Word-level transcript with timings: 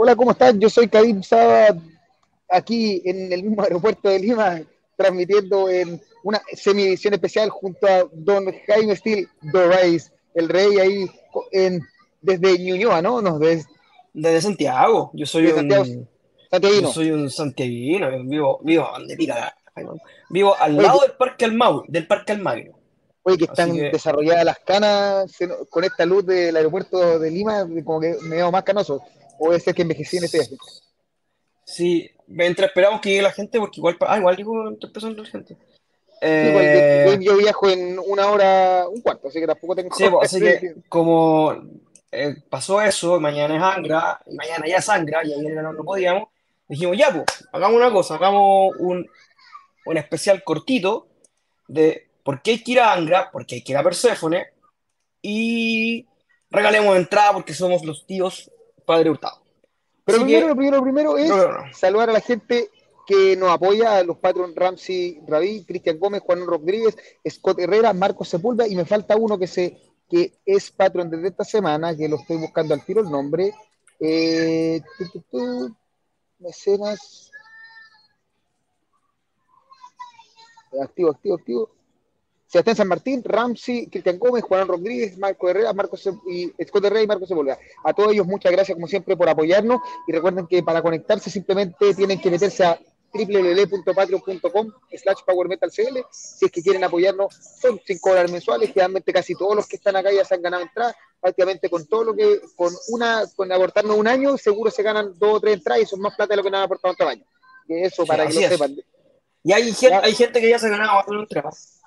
Hola, 0.00 0.14
¿cómo 0.14 0.30
están? 0.30 0.60
Yo 0.60 0.70
soy 0.70 0.86
Kadim 0.86 1.24
Saba, 1.24 1.76
aquí 2.48 3.02
en 3.04 3.32
el 3.32 3.42
mismo 3.42 3.64
aeropuerto 3.64 4.08
de 4.08 4.20
Lima, 4.20 4.62
transmitiendo 4.94 5.68
en 5.68 6.00
una 6.22 6.40
semi-edición 6.52 7.14
especial 7.14 7.50
junto 7.50 7.84
a 7.88 8.04
don 8.12 8.46
Jaime 8.68 8.94
Steel, 8.94 9.28
The 9.50 9.66
Race, 9.66 10.12
el 10.34 10.48
rey 10.48 10.78
ahí 10.78 11.10
en, 11.50 11.82
desde 12.22 12.60
Ñuñoa, 12.60 13.02
¿no? 13.02 13.20
no 13.20 13.40
desde, 13.40 13.68
desde 14.12 14.40
Santiago. 14.40 15.10
Yo 15.14 15.26
soy 15.26 15.48
un 15.48 15.68
Santiaguino. 16.48 16.86
Yo 16.86 16.92
soy 16.92 17.10
un 17.10 17.28
santiaguino, 17.28 18.08
vivo, 18.22 18.60
vivo, 18.62 18.86
vivo 20.30 20.56
al 20.60 20.76
lado 20.76 21.00
del 21.00 21.12
Parque 21.18 21.44
Almagro, 21.44 21.84
del 21.88 22.06
Parque 22.06 22.30
Almagro. 22.30 22.78
Oye, 23.24 23.36
que 23.36 23.44
están 23.46 23.74
desarrolladas 23.74 24.44
las 24.44 24.60
canas 24.60 25.36
con 25.68 25.82
esta 25.82 26.06
luz 26.06 26.24
del 26.24 26.56
aeropuerto 26.56 27.18
de 27.18 27.32
Lima, 27.32 27.66
como 27.84 27.98
que 27.98 28.14
me 28.22 28.36
veo 28.36 28.52
más 28.52 28.62
canoso. 28.62 29.02
O 29.38 29.52
es 29.52 29.64
que 29.64 29.82
envejecí 29.82 30.18
en 30.18 30.24
este 30.24 30.38
viaje. 30.38 30.56
Sí, 31.64 32.10
mientras 32.26 32.68
esperamos 32.68 33.00
que 33.00 33.10
llegue 33.10 33.22
la 33.22 33.32
gente, 33.32 33.58
porque 33.58 33.80
igual. 33.80 33.96
Ah, 34.00 34.18
igual 34.18 34.36
digo, 34.36 34.68
empezando 34.68 35.22
la 35.22 35.28
gente. 35.28 35.56
Eh, 36.20 37.16
yo, 37.20 37.36
viajo 37.36 37.68
en 37.68 37.98
una 37.98 38.30
hora, 38.30 38.88
un 38.88 39.00
cuarto, 39.00 39.28
así 39.28 39.38
que 39.38 39.46
tampoco 39.46 39.76
tengo. 39.76 39.94
Sí, 39.94 40.04
pues, 40.10 40.32
así 40.34 40.40
que 40.40 40.74
como 40.88 41.56
eh, 42.10 42.36
pasó 42.48 42.82
eso, 42.82 43.20
mañana 43.20 43.56
es 43.56 43.62
Angra, 43.62 44.20
y 44.26 44.34
mañana 44.34 44.66
ya 44.66 44.76
es 44.78 44.88
Angra, 44.88 45.24
y 45.24 45.32
ayer 45.32 45.62
no, 45.62 45.72
no 45.72 45.84
podíamos, 45.84 46.28
dijimos, 46.66 46.96
ya, 46.96 47.12
pues, 47.12 47.48
hagamos 47.52 47.76
una 47.76 47.92
cosa, 47.92 48.16
hagamos 48.16 48.74
un, 48.80 49.08
un 49.86 49.96
especial 49.96 50.42
cortito 50.42 51.06
de 51.68 52.08
¿Por 52.28 52.42
qué 52.42 52.50
hay 52.50 52.62
que 52.62 52.72
ir 52.72 52.80
a 52.80 52.92
Angra? 52.92 53.30
Porque 53.32 53.54
hay 53.54 53.62
que 53.62 53.72
ir 53.72 53.78
a 53.78 53.82
Perséfone. 53.82 54.48
Y 55.22 56.06
regalemos 56.50 56.94
entrada 56.94 57.32
porque 57.32 57.54
somos 57.54 57.82
los 57.86 58.06
tíos 58.06 58.50
Padre 58.88 59.10
Hurtado. 59.10 59.42
Pero 60.04 60.24
primero, 60.24 60.48
lo 60.48 60.56
primero, 60.56 60.82
primero 60.82 61.18
es 61.18 61.30
saludar 61.76 62.08
a 62.08 62.14
la 62.14 62.20
gente 62.20 62.70
que 63.06 63.36
nos 63.36 63.50
apoya, 63.50 63.98
a 63.98 64.02
los 64.02 64.16
patrons 64.16 64.54
Ramsey 64.54 65.20
Rabí, 65.26 65.64
Cristian 65.64 65.98
Gómez, 65.98 66.22
Juan 66.22 66.46
Rodríguez, 66.46 66.96
Scott 67.28 67.60
Herrera, 67.60 67.92
Marcos 67.92 68.30
Sepulveda, 68.30 68.66
y 68.66 68.74
me 68.74 68.86
falta 68.86 69.16
uno 69.16 69.38
que 69.38 69.46
se 69.46 69.76
que 70.08 70.38
es 70.46 70.70
patrón 70.70 71.10
desde 71.10 71.28
esta 71.28 71.44
semana, 71.44 71.94
que 71.94 72.08
lo 72.08 72.16
estoy 72.16 72.38
buscando 72.38 72.72
al 72.72 72.82
tiro 72.82 73.02
el 73.02 73.10
nombre. 73.10 73.52
Eh, 74.00 74.80
mecenas. 76.38 77.30
Activo, 80.82 81.10
activo, 81.10 81.34
activo. 81.34 81.77
Sebastián 82.48 82.76
San 82.76 82.88
Martín, 82.88 83.22
Ramsey, 83.22 83.88
Cristian 83.88 84.18
Gómez, 84.18 84.42
Juan 84.42 84.66
Rodríguez, 84.66 85.18
Marco 85.18 85.50
Herrera, 85.50 85.74
Marcos 85.74 86.08
y 86.26 86.50
Scott 86.64 86.86
Herrera 86.86 87.02
y 87.02 87.06
Marco 87.06 87.26
Sepúlveda. 87.26 87.58
A 87.84 87.92
todos 87.92 88.12
ellos 88.12 88.26
muchas 88.26 88.50
gracias 88.50 88.74
como 88.74 88.88
siempre 88.88 89.18
por 89.18 89.28
apoyarnos. 89.28 89.80
Y 90.06 90.12
recuerden 90.12 90.46
que 90.46 90.62
para 90.62 90.80
conectarse 90.80 91.28
simplemente 91.28 91.92
tienen 91.94 92.18
que 92.18 92.30
meterse 92.30 92.64
a 92.64 92.80
www.patreon.com 93.12 94.72
slash 94.96 95.18
powermetalcl. 95.26 95.98
Si 96.10 96.46
es 96.46 96.50
que 96.50 96.62
quieren 96.62 96.84
apoyarnos 96.84 97.34
son 97.60 97.78
5 97.84 98.08
dólares 98.08 98.32
mensuales. 98.32 98.68
Generalmente 98.70 99.12
casi 99.12 99.34
todos 99.34 99.54
los 99.54 99.66
que 99.66 99.76
están 99.76 99.96
acá 99.96 100.10
ya 100.10 100.24
se 100.24 100.34
han 100.34 100.40
ganado 100.40 100.62
entradas 100.62 100.96
prácticamente 101.20 101.68
con 101.68 101.84
todo 101.86 102.04
lo 102.04 102.14
que 102.14 102.40
con 102.56 102.72
una 102.88 103.24
con 103.36 103.52
aportarnos 103.52 103.96
un 103.96 104.06
año 104.08 104.38
seguro 104.38 104.70
se 104.70 104.82
ganan 104.82 105.18
dos 105.18 105.34
o 105.34 105.40
tres 105.40 105.56
entradas 105.56 105.82
y 105.82 105.86
son 105.86 106.00
más 106.00 106.14
plata 106.14 106.32
de 106.32 106.36
lo 106.36 106.44
que 106.44 106.50
nos 106.50 106.58
han 106.58 106.64
aportado 106.64 106.92
en 106.92 106.96
tamaño 106.96 107.24
eso 107.68 108.06
para 108.06 108.26
que 108.26 108.34
lo 108.34 108.40
sepan. 108.40 108.76
Y 109.42 109.52
hay, 109.52 109.74
hay 110.02 110.14
gente 110.14 110.40
que 110.40 110.48
ya 110.48 110.58
se 110.58 110.66
ha 110.66 110.70
ganado 110.70 111.04
entradas 111.20 111.77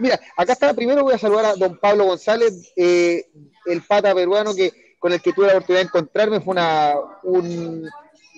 Mira, 0.00 0.20
acá 0.36 0.52
está, 0.52 0.74
primero 0.74 1.02
voy 1.02 1.14
a 1.14 1.18
saludar 1.18 1.46
a 1.46 1.54
don 1.54 1.78
Pablo 1.78 2.04
González, 2.04 2.72
eh, 2.76 3.26
el 3.66 3.82
pata 3.82 4.14
peruano 4.14 4.54
que 4.54 4.72
con 4.98 5.12
el 5.12 5.22
que 5.22 5.32
tuve 5.32 5.46
la 5.46 5.52
oportunidad 5.52 5.82
de 5.82 5.86
encontrarme, 5.86 6.40
fue 6.40 6.52
una, 6.52 6.94
un, 7.22 7.88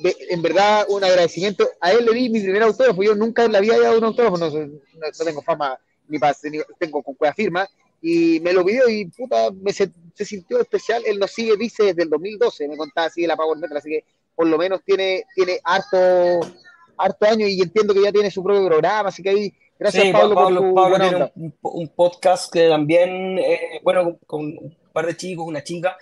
en 0.05 0.43
verdad 0.43 0.87
un 0.89 1.03
agradecimiento. 1.03 1.69
A 1.81 1.93
él 1.93 2.05
le 2.05 2.13
di 2.13 2.31
mi 2.31 2.41
primer 2.41 2.63
autógrafo, 2.63 3.03
yo 3.03 3.15
nunca 3.15 3.47
vida 3.49 3.59
había 3.59 3.81
dado 3.81 3.99
un 3.99 4.05
autógrafo, 4.05 4.37
no, 4.37 4.51
tengo 4.51 5.43
fama 5.43 5.79
ni 6.09 6.19
pase, 6.19 6.51
tengo 6.79 7.03
con 7.03 7.15
cueva 7.15 7.35
firma, 7.35 7.69
y 8.03 8.41
me 8.41 8.53
lo 8.53 8.65
pidió 8.65 8.89
y 8.89 9.07
puta, 9.07 9.51
me 9.53 9.73
se, 9.73 9.91
sintió 10.15 10.61
especial. 10.61 11.03
Él 11.07 11.19
nos 11.19 11.31
sigue, 11.31 11.57
dice, 11.57 11.85
desde 11.85 12.03
el 12.03 12.11
2012, 12.11 12.69
me 12.69 12.77
contaba 12.77 13.07
así 13.07 13.23
de 13.23 13.29
la 13.29 13.37
Power 13.37 13.59
Metal, 13.59 13.77
así 13.77 13.91
que 13.91 14.05
por 14.35 14.47
lo 14.47 14.59
menos 14.59 14.83
tiene, 14.85 15.25
tiene 15.35 15.61
harto, 15.65 16.41
harto 16.97 17.27
año 17.27 17.47
y 17.47 17.61
entiendo 17.61 17.95
que 17.95 18.03
ya 18.03 18.13
tiene 18.13 18.31
su 18.31 18.43
propio 18.43 18.67
programa, 18.67 19.09
así 19.09 19.23
que 19.23 19.31
ahí 19.31 19.55
Gracias, 19.81 20.13
Pablo, 20.13 20.75
Pablo, 20.75 20.99
tiene 20.99 21.33
un, 21.63 21.89
podcast 21.89 22.53
que 22.53 22.69
también, 22.69 23.39
eh, 23.39 23.81
bueno, 23.83 24.19
con, 24.27 24.43
un 24.43 24.77
par 24.93 25.07
de 25.07 25.17
chicos, 25.17 25.47
una 25.49 25.65
chica, 25.65 25.97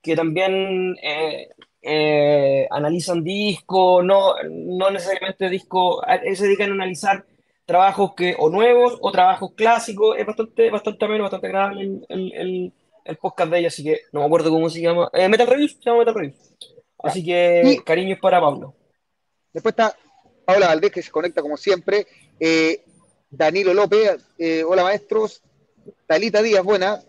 que 0.00 0.16
también 0.16 0.96
eh, 1.02 1.50
eh, 1.82 2.66
analizan 2.70 3.22
discos, 3.22 4.02
no, 4.02 4.32
no 4.50 4.90
necesariamente 4.90 5.50
discos, 5.50 6.00
se 6.34 6.44
dedican 6.44 6.70
a 6.70 6.74
analizar 6.74 7.26
trabajos 7.66 8.14
que 8.14 8.34
o 8.38 8.48
nuevos 8.48 8.96
o 8.98 9.12
trabajos 9.12 9.52
clásicos, 9.54 10.16
es 10.16 10.24
bastante, 10.24 10.70
bastante 10.70 11.04
ameno, 11.04 11.24
bastante 11.24 11.48
agradable 11.48 11.82
el, 12.08 12.72
el, 13.04 13.16
podcast 13.18 13.50
de 13.50 13.58
ella, 13.58 13.68
así 13.68 13.84
que 13.84 14.00
no 14.10 14.20
me 14.20 14.26
acuerdo 14.26 14.48
cómo 14.48 14.70
se 14.70 14.80
llama, 14.80 15.10
Metal 15.12 15.46
Reviews, 15.46 15.72
se 15.72 15.84
llama 15.84 15.98
Metal 15.98 16.14
Reviews. 16.14 16.54
Así 17.02 17.22
que 17.22 17.78
cariños 17.84 18.18
para 18.20 18.40
Pablo. 18.40 18.74
Después 19.52 19.72
está 19.72 19.94
Paula 20.48 20.68
Valdés, 20.68 20.92
que 20.92 21.02
se 21.02 21.10
conecta 21.10 21.42
como 21.42 21.58
siempre. 21.58 22.06
Eh, 22.40 22.84
Danilo 23.30 23.74
López, 23.74 24.20
eh, 24.38 24.64
hola 24.66 24.84
maestros, 24.84 25.42
Talita 26.06 26.42
Díaz, 26.42 26.64
buena, 26.64 27.02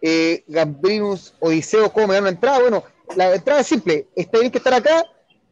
eh, 0.00 0.44
Gambrinus 0.46 1.34
Odiseo, 1.40 1.92
¿cómo 1.92 2.08
me 2.08 2.14
dan 2.14 2.24
una 2.24 2.30
entrada? 2.30 2.60
Bueno, 2.60 2.84
la 3.16 3.34
entrada 3.34 3.60
es 3.60 3.66
simple, 3.66 4.06
está 4.16 4.38
bien 4.38 4.50
que 4.50 4.58
estar 4.58 4.74
acá, 4.74 5.04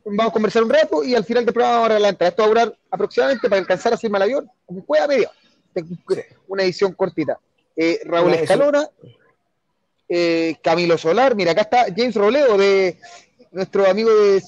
vamos 0.05 0.31
a 0.31 0.33
conversar 0.33 0.63
un 0.63 0.71
rato 0.71 1.05
y 1.05 1.15
al 1.15 1.25
final 1.25 1.45
del 1.45 1.55
programa 1.55 1.81
vamos 1.81 1.97
a 1.97 2.01
la 2.01 2.09
entrada. 2.09 2.31
Esto 2.31 2.43
va 2.43 2.47
a 2.47 2.49
durar 2.49 2.79
aproximadamente 2.91 3.49
para 3.49 3.61
alcanzar 3.61 3.95
a 3.95 3.99
firmar 3.99 4.23
el 4.23 4.25
avión, 4.25 4.51
como 4.67 4.85
pueda 4.85 5.07
media, 5.07 5.31
una 6.49 6.63
edición 6.63 6.93
cortita. 6.93 7.39
Eh, 7.77 8.01
Raúl 8.05 8.35
Escalona, 8.35 8.89
eh, 10.09 10.57
Camilo 10.63 10.97
Solar, 10.97 11.35
mira, 11.35 11.53
acá 11.53 11.63
está 11.63 11.87
James 11.95 12.15
Roleo 12.15 12.57
de 12.57 12.99
nuestro 13.55 13.87
amigo 13.87 14.11
de, 14.13 14.43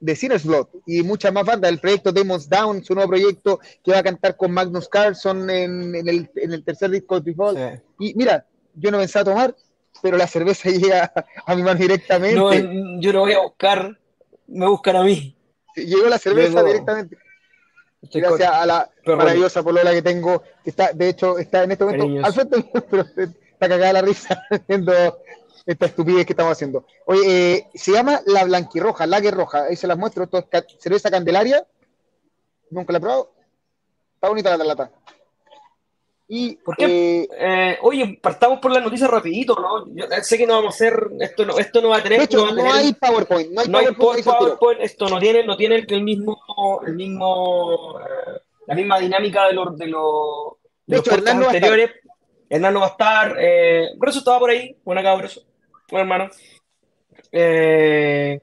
de 0.00 0.16
Sinner's 0.16 0.44
Blood 0.44 0.66
y 0.86 1.02
muchas 1.02 1.32
más 1.32 1.44
bandas, 1.44 1.70
el 1.70 1.78
proyecto 1.78 2.12
Demons 2.12 2.48
Down, 2.48 2.82
su 2.82 2.94
nuevo 2.94 3.10
proyecto 3.10 3.60
que 3.84 3.92
va 3.92 3.98
a 3.98 4.02
cantar 4.02 4.36
con 4.36 4.50
Magnus 4.50 4.88
Carlson 4.88 5.48
en, 5.50 5.94
el, 5.94 6.64
tercer 6.64 6.90
disco 6.90 7.20
de 7.20 7.30
Default. 7.30 7.58
Y 7.98 8.14
mira, 8.14 8.46
yo 8.74 8.90
no 8.90 8.98
pensaba 8.98 9.24
tomar, 9.24 9.54
pero 10.02 10.16
la 10.16 10.26
cerveza 10.26 10.70
llega 10.70 11.12
a 11.46 11.54
mi 11.54 11.62
mano 11.62 11.78
directamente. 11.78 12.36
No, 12.36 13.00
yo 13.00 13.12
no 13.12 13.20
voy 13.20 13.34
a 13.34 13.40
buscar, 13.40 13.98
me 14.46 14.66
buscan 14.66 14.96
a 14.96 15.04
mí. 15.04 15.36
Llegó 15.76 16.08
la 16.08 16.18
cerveza 16.18 16.62
directamente. 16.62 17.18
Gracias 18.00 18.50
a 18.50 18.64
la 18.64 18.90
maravillosa 19.04 19.62
polola 19.62 19.92
que 19.92 20.02
tengo, 20.02 20.42
que 20.64 20.70
está, 20.70 20.92
de 20.92 21.08
hecho, 21.08 21.38
está 21.38 21.64
en 21.64 21.72
este 21.72 21.84
momento 21.84 22.26
al 22.26 22.32
frente, 22.32 22.64
pero 22.90 23.04
está 23.58 23.68
cagada 23.68 23.94
la 23.94 24.02
risa 24.02 24.46
viendo 24.68 24.92
esta 25.66 25.86
estupidez 25.86 26.24
que 26.24 26.32
estamos 26.32 26.52
haciendo. 26.52 26.86
Oye, 27.04 27.22
eh, 27.26 27.66
se 27.74 27.92
llama 27.92 28.20
la 28.26 28.44
blanquirroja, 28.44 29.06
lager 29.06 29.34
roja. 29.34 29.64
Ahí 29.64 29.76
se 29.76 29.86
las 29.86 29.98
muestro. 29.98 30.24
Esto 30.24 30.38
es 30.38 30.64
cerveza 30.78 31.10
candelaria. 31.10 31.66
Nunca 32.70 32.92
la 32.92 32.98
he 32.98 33.00
probado. 33.00 33.32
Está 34.14 34.28
bonita 34.28 34.56
la 34.56 34.64
lata. 34.64 34.90
Y, 36.30 36.56
¿Por 36.56 36.76
qué? 36.76 36.84
Eh, 36.84 37.28
eh, 37.38 37.78
oye, 37.82 38.18
partamos 38.22 38.60
por 38.60 38.70
la 38.70 38.80
noticia 38.80 39.08
rapidito, 39.08 39.54
¿no? 39.54 39.86
Yo 39.94 40.04
sé 40.22 40.36
que 40.36 40.46
no 40.46 40.54
vamos 40.54 40.74
a 40.74 40.76
hacer, 40.76 41.10
esto 41.20 41.46
no, 41.46 41.58
esto 41.58 41.80
no 41.80 41.88
va 41.88 41.96
a 41.96 42.02
tener... 42.02 42.18
De 42.18 42.24
hecho, 42.26 42.50
no, 42.52 42.70
hay 42.70 42.92
PowerPoint, 42.92 43.50
no 43.52 43.78
hay 43.78 43.94
PowerPoint, 43.94 44.82
esto 44.82 45.08
no 45.08 45.18
tiene, 45.18 45.46
no 45.46 45.56
tiene 45.56 45.86
el 45.88 46.02
mismo, 46.02 46.38
el 46.86 46.94
mismo 46.94 47.98
la 48.66 48.74
misma 48.74 48.98
dinámica 48.98 49.46
de 49.46 49.54
los 49.54 49.78
de 49.78 49.86
los, 49.86 50.56
de, 50.86 50.98
hecho, 50.98 51.12
Hernán 51.12 51.44
anteriores. 51.44 51.92
Hernán 52.48 52.74
no 52.74 52.80
va 52.80 52.86
a 52.86 52.90
estar, 52.90 53.36
eh, 53.38 53.88
eso 54.06 54.18
estaba 54.18 54.38
por 54.38 54.50
ahí, 54.50 54.76
buena 54.84 55.02
cabra, 55.02 55.28
bueno, 55.90 56.02
hermano. 56.02 56.30
Eh, 57.32 58.40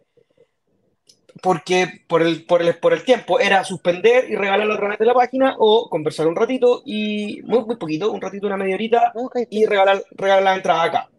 porque 1.42 2.02
por 2.08 2.22
el, 2.22 2.46
por, 2.46 2.62
el, 2.62 2.78
por 2.80 2.94
el 2.94 3.04
tiempo 3.04 3.40
era 3.40 3.64
suspender 3.64 4.30
y 4.30 4.36
regalar 4.36 4.70
a 4.72 4.78
través 4.78 5.00
de 5.00 5.06
la 5.06 5.14
página 5.14 5.56
o 5.60 5.90
conversar 5.90 6.28
un 6.28 6.36
ratito 6.36 6.82
y 6.86 7.42
muy, 7.44 7.64
muy 7.66 7.76
poquito, 7.76 8.12
un 8.12 8.22
ratito, 8.22 8.48
una 8.48 8.58
media 8.58 8.76
horita 8.76 9.14
y 9.50 9.66
regalar, 9.66 10.04
regalar 10.12 10.44
la 10.44 10.56
entrada 10.56 10.84
acá. 10.84 11.10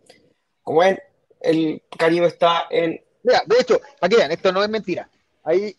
Como 0.62 0.81
ven, 0.81 0.99
el 1.41 1.83
cariño 1.97 2.25
está 2.25 2.67
en. 2.71 3.00
Mira, 3.23 3.43
de 3.47 3.56
hecho, 3.61 3.81
que 3.81 4.17
vean, 4.17 4.33
esto 4.33 4.53
no 4.53 4.62
es 4.62 4.69
mentira. 4.69 5.09
Ahí. 5.44 5.77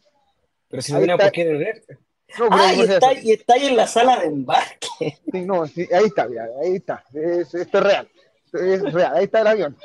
Pero 0.69 0.81
si 0.81 0.93
no 0.93 0.99
viene 0.99 1.17
por 1.17 1.31
qué 1.31 2.01
no, 2.39 2.47
ah, 2.51 2.73
y 2.73 2.81
está, 2.81 3.13
y 3.13 3.31
está, 3.31 3.53
ahí 3.53 3.67
en 3.67 3.77
la 3.77 3.87
sala 3.87 4.19
de 4.19 4.27
embarque. 4.27 4.87
Sí, 5.31 5.41
no, 5.41 5.63
ahí 5.63 6.05
está, 6.05 6.27
mira, 6.27 6.47
ahí 6.61 6.75
está. 6.75 7.03
esto 7.13 7.57
es 7.57 7.83
real. 7.83 8.09
Es 8.53 8.93
real, 8.93 9.15
ahí 9.15 9.25
está 9.25 9.41
el 9.41 9.47
avión. 9.47 9.77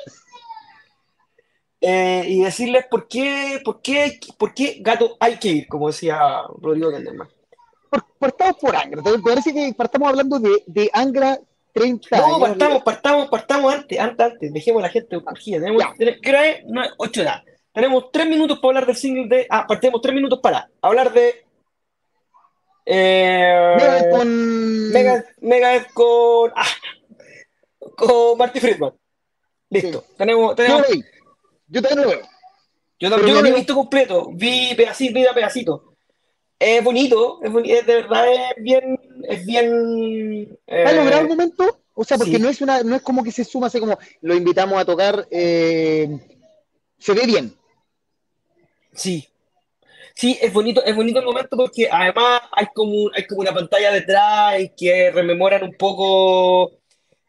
Eh, 1.81 2.23
y 2.27 2.41
decirles 2.41 2.85
por 2.89 3.07
qué, 3.07 3.61
por 3.63 3.81
qué, 3.81 4.19
por 4.37 4.53
qué 4.53 4.77
gato 4.79 5.17
hay 5.19 5.37
que 5.37 5.49
ir, 5.49 5.67
como 5.67 5.87
decía 5.87 6.19
Rodrigo 6.61 6.91
Candelman. 6.91 7.27
Por, 7.89 8.05
partamos 8.17 8.57
por 8.57 8.75
Angra, 8.75 9.03
¿te 9.03 9.19
parece 9.19 9.53
que 9.53 9.73
partamos 9.75 10.09
hablando 10.09 10.39
de, 10.39 10.63
de 10.65 10.89
Angra 10.93 11.39
30 11.73 12.17
No, 12.17 12.39
partamos, 12.39 12.83
partamos, 12.83 13.29
partamos 13.29 13.73
antes, 13.73 13.99
antes, 13.99 14.25
antes, 14.25 14.53
dejemos 14.53 14.81
a 14.81 14.87
la 14.87 14.91
gente 14.91 15.17
urgida. 15.17 15.59
Tenemos, 15.59 15.83
¿Qué 15.97 16.29
hora 16.29 16.47
es? 16.47 16.63
8 16.97 17.21
de 17.21 17.29
tenemos 17.73 18.11
tres 18.11 18.27
minutos 18.27 18.59
para 18.59 18.69
hablar 18.69 18.85
del 18.85 18.95
single 18.95 19.27
de. 19.27 19.47
Ah, 19.49 19.65
tenemos 19.81 20.01
tres 20.01 20.13
minutos 20.13 20.39
para 20.41 20.69
hablar 20.81 21.11
de. 21.11 21.43
Eh, 22.85 23.75
Megadeth 23.77 24.11
con. 24.11 24.91
Megadeth, 25.41 25.93
con. 25.93 26.51
Ah, 26.55 26.67
con 27.95 28.37
Marty 28.37 28.59
Friedman. 28.59 28.93
Listo. 29.69 30.03
Tenemos, 30.17 30.55
tenemos... 30.55 30.85
Yo, 31.67 31.81
también 31.81 32.01
lo 32.01 32.09
veo. 32.09 32.21
Yo, 32.99 33.09
también, 33.09 33.35
yo 33.35 33.41
lo 33.41 33.47
he 33.47 33.53
visto 33.53 33.73
completo. 33.73 34.29
Vi 34.33 34.75
pedacito, 34.75 35.13
vi 35.13 35.25
pedacito. 35.33 35.95
Es 36.59 36.83
bonito, 36.83 37.39
es, 37.43 37.51
bonito, 37.51 37.75
de 37.85 37.93
verdad 37.95 38.25
es 38.31 38.63
bien. 38.63 38.99
Es 39.27 39.45
bien 39.45 40.57
eh... 40.67 40.83
¿Ha 40.85 40.93
logrado 40.93 41.21
el 41.23 41.27
momento? 41.27 41.79
O 41.95 42.03
sea, 42.03 42.17
porque 42.17 42.39
no 42.39 42.49
es 42.49 42.61
una, 42.61 42.83
no 42.83 42.95
es 42.95 43.01
como 43.01 43.23
que 43.23 43.31
se 43.31 43.43
suma, 43.43 43.67
así 43.67 43.79
como 43.79 43.97
lo 44.21 44.35
invitamos 44.35 44.79
a 44.79 44.85
tocar. 44.85 45.27
Eh, 45.31 46.07
se 46.97 47.13
ve 47.13 47.25
bien. 47.25 47.55
Sí. 48.93 49.27
Sí, 50.15 50.37
es 50.41 50.53
bonito, 50.53 50.83
es 50.83 50.95
bonito 50.95 51.19
el 51.19 51.25
momento 51.25 51.57
porque 51.57 51.89
además 51.91 52.41
hay 52.51 52.67
como, 52.73 53.09
hay 53.15 53.25
como 53.25 53.41
una 53.41 53.53
pantalla 53.53 53.91
detrás 53.91 54.55
que 54.77 55.11
rememoran 55.11 55.63
un 55.63 55.73
poco 55.73 56.71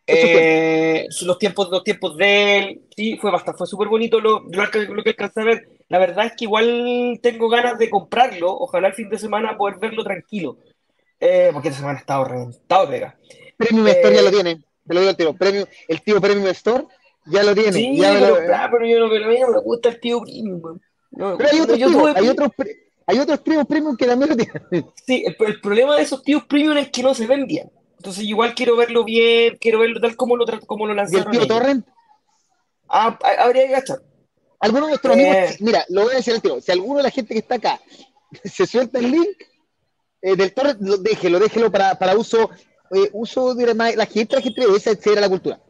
eh, 0.06 1.06
los 1.22 1.38
tiempos, 1.38 1.70
los 1.70 1.82
tiempos 1.82 2.16
de 2.16 2.58
él. 2.58 2.82
Sí, 2.94 3.16
fue 3.16 3.30
bastante, 3.30 3.58
fue 3.58 3.66
súper 3.66 3.88
bonito 3.88 4.20
lo, 4.20 4.44
lo, 4.50 5.02
que 5.02 5.10
alcancé 5.10 5.40
a 5.40 5.44
ver. 5.44 5.68
La 5.88 5.98
verdad 5.98 6.26
es 6.26 6.32
que 6.36 6.44
igual 6.44 7.18
tengo 7.22 7.48
ganas 7.48 7.78
de 7.78 7.90
comprarlo. 7.90 8.52
Ojalá 8.52 8.88
el 8.88 8.94
fin 8.94 9.08
de 9.08 9.18
semana 9.18 9.56
poder 9.56 9.78
verlo 9.78 10.04
tranquilo. 10.04 10.58
Eh, 11.20 11.50
porque 11.52 11.68
esta 11.68 11.80
semana 11.80 11.98
ha 11.98 12.00
estado 12.00 12.24
reventado, 12.24 12.88
pega. 12.88 13.16
Premium 13.56 13.86
Store 13.88 14.14
ya 14.14 14.22
lo 14.22 14.30
tiene. 14.30 14.56
Te 14.86 14.94
lo 14.94 15.00
digo 15.00 15.10
al 15.10 15.16
tiro. 15.16 15.34
Premium, 15.34 15.66
el 15.88 16.02
tío 16.02 16.20
Premium 16.20 16.48
Store 16.48 16.84
ya 17.26 17.42
lo 17.42 17.54
tiene. 17.54 17.72
Sí, 17.72 17.96
ya 17.96 18.12
pero, 18.12 18.40
lo... 18.40 18.70
pero 18.70 18.86
yo 18.86 18.98
no, 18.98 19.06
a 19.06 19.28
mí 19.28 19.40
no 19.40 19.48
me 19.48 19.60
gusta 19.60 19.88
el 19.88 20.00
tío 20.00 20.20
Premium. 20.20 20.78
No, 21.16 21.36
pero 21.36 21.50
hay 21.50 21.60
otros, 21.60 21.78
tíos, 21.78 22.16
hay, 22.16 22.28
otros, 22.28 22.50
hay 23.06 23.18
otros 23.18 23.44
tíos 23.44 23.66
Premium 23.66 23.96
que 23.96 24.06
también 24.06 24.30
lo 24.30 24.36
tienen. 24.36 24.86
Sí, 25.06 25.24
el, 25.26 25.36
el, 25.46 25.60
problema 25.60 25.96
de 25.96 26.02
esos 26.02 26.22
tíos 26.22 26.44
Premium 26.44 26.76
es 26.76 26.90
que 26.90 27.02
no 27.02 27.14
se 27.14 27.26
ven 27.26 27.46
bien. 27.46 27.70
Entonces 27.96 28.24
igual 28.24 28.54
quiero 28.54 28.76
verlo 28.76 29.04
bien, 29.04 29.56
quiero 29.60 29.78
verlo 29.78 30.00
tal 30.00 30.16
como 30.16 30.36
lo, 30.36 30.44
como 30.66 30.86
lo 30.86 30.94
lanzaron. 30.94 31.32
¿Y 31.32 31.36
el 31.36 31.46
tío 31.46 31.56
Torrent? 31.56 31.86
Ah, 32.88 33.18
habría 33.38 33.66
que 33.66 33.72
gastar. 33.72 33.98
Algunos 34.60 34.86
de 34.86 34.90
nuestros 34.90 35.14
amigos, 35.14 35.36
eh. 35.36 35.56
mira, 35.60 35.84
lo 35.88 36.04
voy 36.04 36.12
a 36.14 36.16
decir 36.16 36.34
al 36.34 36.42
tiro, 36.42 36.60
si 36.60 36.72
alguno 36.72 36.98
de 36.98 37.02
la 37.04 37.10
gente 37.10 37.34
que 37.34 37.40
está 37.40 37.56
acá 37.56 37.80
se 38.44 38.66
suelta 38.66 38.98
el 38.98 39.10
link 39.10 39.36
eh, 40.22 40.36
del 40.36 40.52
torrent, 40.52 40.80
lo, 40.80 40.96
déjelo, 40.96 41.38
déjelo 41.38 41.70
para, 41.70 41.98
para 41.98 42.16
uso 42.16 42.50
eh, 42.94 43.10
uso 43.12 43.54
de 43.54 43.74
la, 43.74 43.92
la 43.96 44.06
gente, 44.06 44.36
la 44.36 44.42
gente 44.42 44.60
debe 44.60 44.76
acceder 44.76 45.18
a 45.18 45.22
la 45.22 45.28
cultura. 45.28 45.60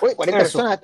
Oye, 0.00 0.16
40 0.16 0.42
Eso. 0.42 0.58
personas. 0.58 0.80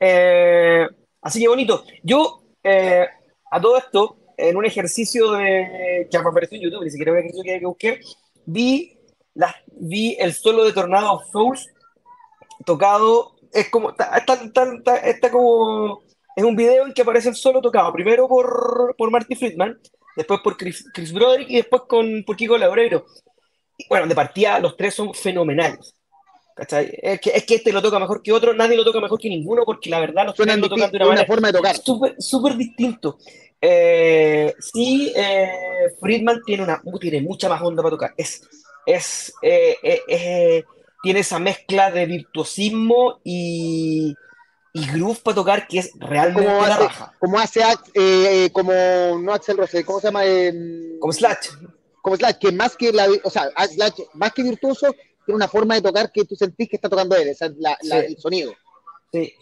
Eh, 0.00 0.88
así 1.22 1.40
que 1.40 1.48
bonito. 1.48 1.84
Yo, 2.02 2.42
eh, 2.62 3.06
a 3.50 3.60
todo 3.60 3.78
esto, 3.78 4.16
en 4.36 4.56
un 4.56 4.64
ejercicio 4.64 5.32
de 5.32 6.08
que 6.10 6.16
apareció 6.16 6.56
en 6.56 6.64
YouTube, 6.64 6.84
ni 6.84 6.90
siquiera 6.90 7.12
un 7.12 7.18
ejercicio 7.18 7.44
que, 7.44 7.58
que 7.58 7.66
busqué, 7.66 8.00
vi, 8.44 8.98
la, 9.34 9.54
vi 9.66 10.16
el 10.18 10.34
solo 10.34 10.64
de 10.64 10.72
Tornado 10.72 11.12
of 11.12 11.30
Souls 11.30 11.68
tocado. 12.66 13.36
Es 13.52 13.70
como, 13.70 13.90
está, 13.90 14.16
está, 14.16 14.96
está, 14.96 15.30
como, 15.30 16.02
es 16.34 16.44
un 16.44 16.56
video 16.56 16.86
en 16.86 16.92
que 16.92 17.02
aparece 17.02 17.28
el 17.28 17.36
solo 17.36 17.60
tocado, 17.60 17.92
primero 17.92 18.26
por, 18.28 18.94
por 18.96 19.10
Marty 19.10 19.34
Friedman, 19.34 19.78
después 20.16 20.40
por 20.40 20.56
Chris, 20.56 20.86
Chris 20.92 21.12
Broderick 21.12 21.50
y 21.50 21.56
después 21.56 21.82
con, 21.86 22.24
por 22.24 22.36
Kiko 22.36 22.56
Laureiro 22.56 23.04
bueno, 23.88 24.06
de 24.06 24.14
partida 24.14 24.58
los 24.58 24.76
tres 24.76 24.94
son 24.94 25.14
fenomenales. 25.14 25.94
¿Cachai? 26.54 26.90
Es 27.02 27.20
que, 27.20 27.30
es 27.30 27.44
que 27.44 27.54
este 27.56 27.72
lo 27.72 27.82
toca 27.82 27.98
mejor 27.98 28.22
que 28.22 28.32
otro, 28.32 28.54
nadie 28.54 28.76
lo 28.76 28.84
toca 28.84 29.00
mejor 29.00 29.18
que 29.18 29.28
ninguno, 29.28 29.64
porque 29.64 29.90
la 29.90 30.00
verdad 30.00 30.26
los 30.26 30.34
tres 30.34 30.58
lo 30.58 30.68
tocan 30.68 30.90
de 30.90 30.96
una, 30.98 31.08
una 31.08 31.24
forma 31.24 31.48
de 31.48 31.54
tocar. 31.54 31.76
Súper 32.18 32.56
distinto. 32.56 33.18
Eh, 33.60 34.54
sí, 34.58 35.12
eh, 35.14 35.94
Friedman 36.00 36.42
tiene, 36.44 36.64
una, 36.64 36.82
tiene 37.00 37.20
mucha 37.20 37.48
más 37.48 37.62
onda 37.62 37.82
para 37.82 37.92
tocar. 37.92 38.14
Es, 38.16 38.42
es, 38.86 39.32
eh, 39.42 39.76
eh, 39.82 40.02
eh 40.08 40.64
tiene 41.02 41.20
esa 41.20 41.40
mezcla 41.40 41.90
de 41.90 42.06
virtuosismo 42.06 43.18
y, 43.24 44.14
y 44.72 44.86
groove 44.92 45.18
para 45.20 45.34
tocar 45.34 45.66
que 45.66 45.80
es 45.80 45.90
realmente 45.98 46.48
como 46.48 46.62
hace, 46.62 46.82
raja. 46.82 47.12
Como 47.18 47.38
hace, 47.40 47.60
eh, 47.94 48.50
como, 48.52 48.72
no 49.20 49.32
Axel 49.34 49.56
Rose, 49.56 49.84
¿cómo 49.84 49.98
se 49.98 50.06
llama? 50.06 50.22
como 51.00 51.12
Slash 51.12 51.48
como 52.02 52.16
Slash, 52.16 52.34
que 52.38 52.52
más 52.52 52.76
que 52.76 52.92
la, 52.92 53.06
o 53.22 53.30
sea, 53.30 53.48
Slash, 53.68 54.00
más 54.14 54.32
que 54.32 54.42
virtuoso, 54.42 54.94
tiene 55.24 55.36
una 55.36 55.48
forma 55.48 55.74
de 55.74 55.82
tocar 55.82 56.10
que 56.10 56.24
tú 56.24 56.34
sentís 56.34 56.68
que 56.68 56.76
está 56.76 56.88
tocando 56.88 57.16
él, 57.16 57.28
esa 57.28 57.46
es 57.46 57.56
la, 57.56 57.76
la, 57.82 58.00
sí. 58.00 58.06
el 58.06 58.18
sonido. 58.18 58.54
Sí. 59.12 59.32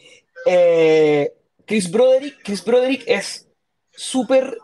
Eh, 0.47 1.33
Chris 1.67 1.91
Broderick, 1.91 2.43
Chris 2.43 2.65
Broderick 2.65 3.05
es 3.07 3.49
súper, 3.93 4.59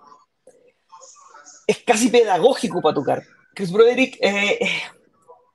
es 1.67 1.79
casi 1.79 2.09
pedagógico 2.09 2.81
para 2.81 2.95
tocar. 2.95 3.23
Chris 3.55 3.71
Broderick 3.71 4.19
eh, 4.21 4.59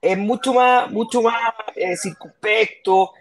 es 0.02 0.18
mucho 0.18 0.54
más, 0.54 0.90
mucho 0.92 1.22
más 1.22 1.54
eh, 1.76 1.96
circunspecto, 1.96 3.12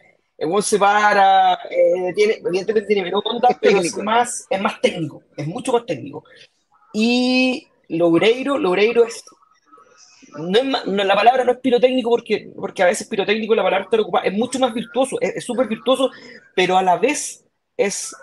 el 0.40 0.62
se 0.62 0.78
para, 0.78 1.54
eh, 1.70 2.14
tiene, 2.14 2.40
evidentemente 2.42 2.86
tiene 2.86 3.02
menos 3.02 3.22
onda, 3.26 3.48
es 3.50 3.58
pero 3.60 3.78
es 3.78 3.94
más, 3.98 4.46
es 4.48 4.60
más 4.60 4.80
técnico, 4.80 5.22
es 5.36 5.46
mucho 5.46 5.72
más 5.72 5.84
técnico. 5.84 6.24
Y 6.94 7.68
Loureiro, 7.88 8.56
Loureiro 8.56 9.04
es. 9.04 9.22
No 10.36 10.58
es 10.58 10.64
más, 10.64 10.86
no, 10.86 11.04
la 11.04 11.14
palabra 11.14 11.44
no 11.44 11.52
es 11.52 11.58
pirotécnico 11.58 12.10
porque, 12.10 12.52
porque 12.56 12.82
a 12.82 12.86
veces 12.86 13.08
pirotécnico 13.08 13.54
la 13.54 13.62
palabra 13.62 13.84
está 13.84 14.00
ocupada, 14.00 14.26
es 14.26 14.32
mucho 14.32 14.58
más 14.58 14.72
virtuoso, 14.72 15.16
es 15.20 15.44
súper 15.44 15.68
virtuoso, 15.68 16.10
pero 16.54 16.76
a 16.76 16.82
la 16.82 16.96
vez 16.98 17.44
es. 17.76 18.14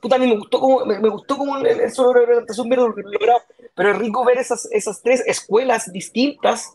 Puta, 0.00 0.16
a 0.16 0.18
mí 0.18 0.26
me 0.26 0.36
gustó 0.36 0.60
como, 0.60 0.84
me, 0.84 0.98
me 1.00 1.08
gustó 1.08 1.36
como 1.36 1.58
el, 1.58 1.90
solo 1.90 2.12
representación 2.12 2.68
logrado, 2.70 3.42
pero 3.74 3.90
es 3.90 3.98
rico 3.98 4.24
ver 4.24 4.38
esas, 4.38 4.68
esas 4.70 5.02
tres 5.02 5.22
escuelas 5.26 5.92
distintas 5.92 6.72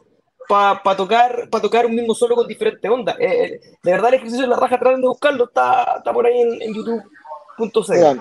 para 0.48 0.84
pa 0.84 0.96
tocar, 0.96 1.50
pa 1.50 1.62
tocar 1.62 1.86
un 1.86 1.96
mismo 1.96 2.14
solo 2.14 2.36
con 2.36 2.48
diferente 2.48 2.90
onda. 2.90 3.16
Eh, 3.18 3.62
de 3.82 3.92
verdad, 3.92 4.10
el 4.10 4.16
ejercicio 4.16 4.44
de 4.44 4.50
la 4.50 4.58
raja, 4.58 4.78
traten 4.78 5.02
de 5.02 5.08
buscarlo, 5.08 5.46
está, 5.46 5.96
está 5.98 6.12
por 6.12 6.26
ahí 6.26 6.42
en, 6.42 6.62
en 6.62 6.74
youtube.c. 6.74 8.18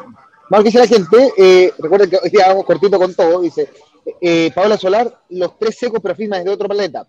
Más 0.50 0.62
que 0.62 0.78
la 0.78 0.87
gente, 0.87 1.32
eh, 1.37 1.73
recuerden 1.78 2.11
que 2.11 2.18
hoy 2.23 2.30
día 2.30 2.49
vamos 2.49 2.64
cortito 2.64 2.99
con 2.99 3.12
todo, 3.14 3.40
dice 3.40 3.68
eh, 4.21 4.50
Paola 4.54 4.76
Solar, 4.76 5.21
los 5.30 5.59
tres 5.59 5.76
secos 5.78 6.00
pero 6.02 6.14
firmas 6.14 6.44
de 6.44 6.50
otro 6.50 6.68
planeta. 6.68 7.06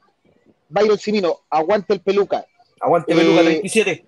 Byron 0.70 0.98
Simino, 0.98 1.42
aguante 1.50 1.94
el 1.94 2.02
peluca. 2.02 2.46
Aguante 2.80 3.12
el 3.12 3.20
peluca 3.20 3.42
37. 3.42 4.06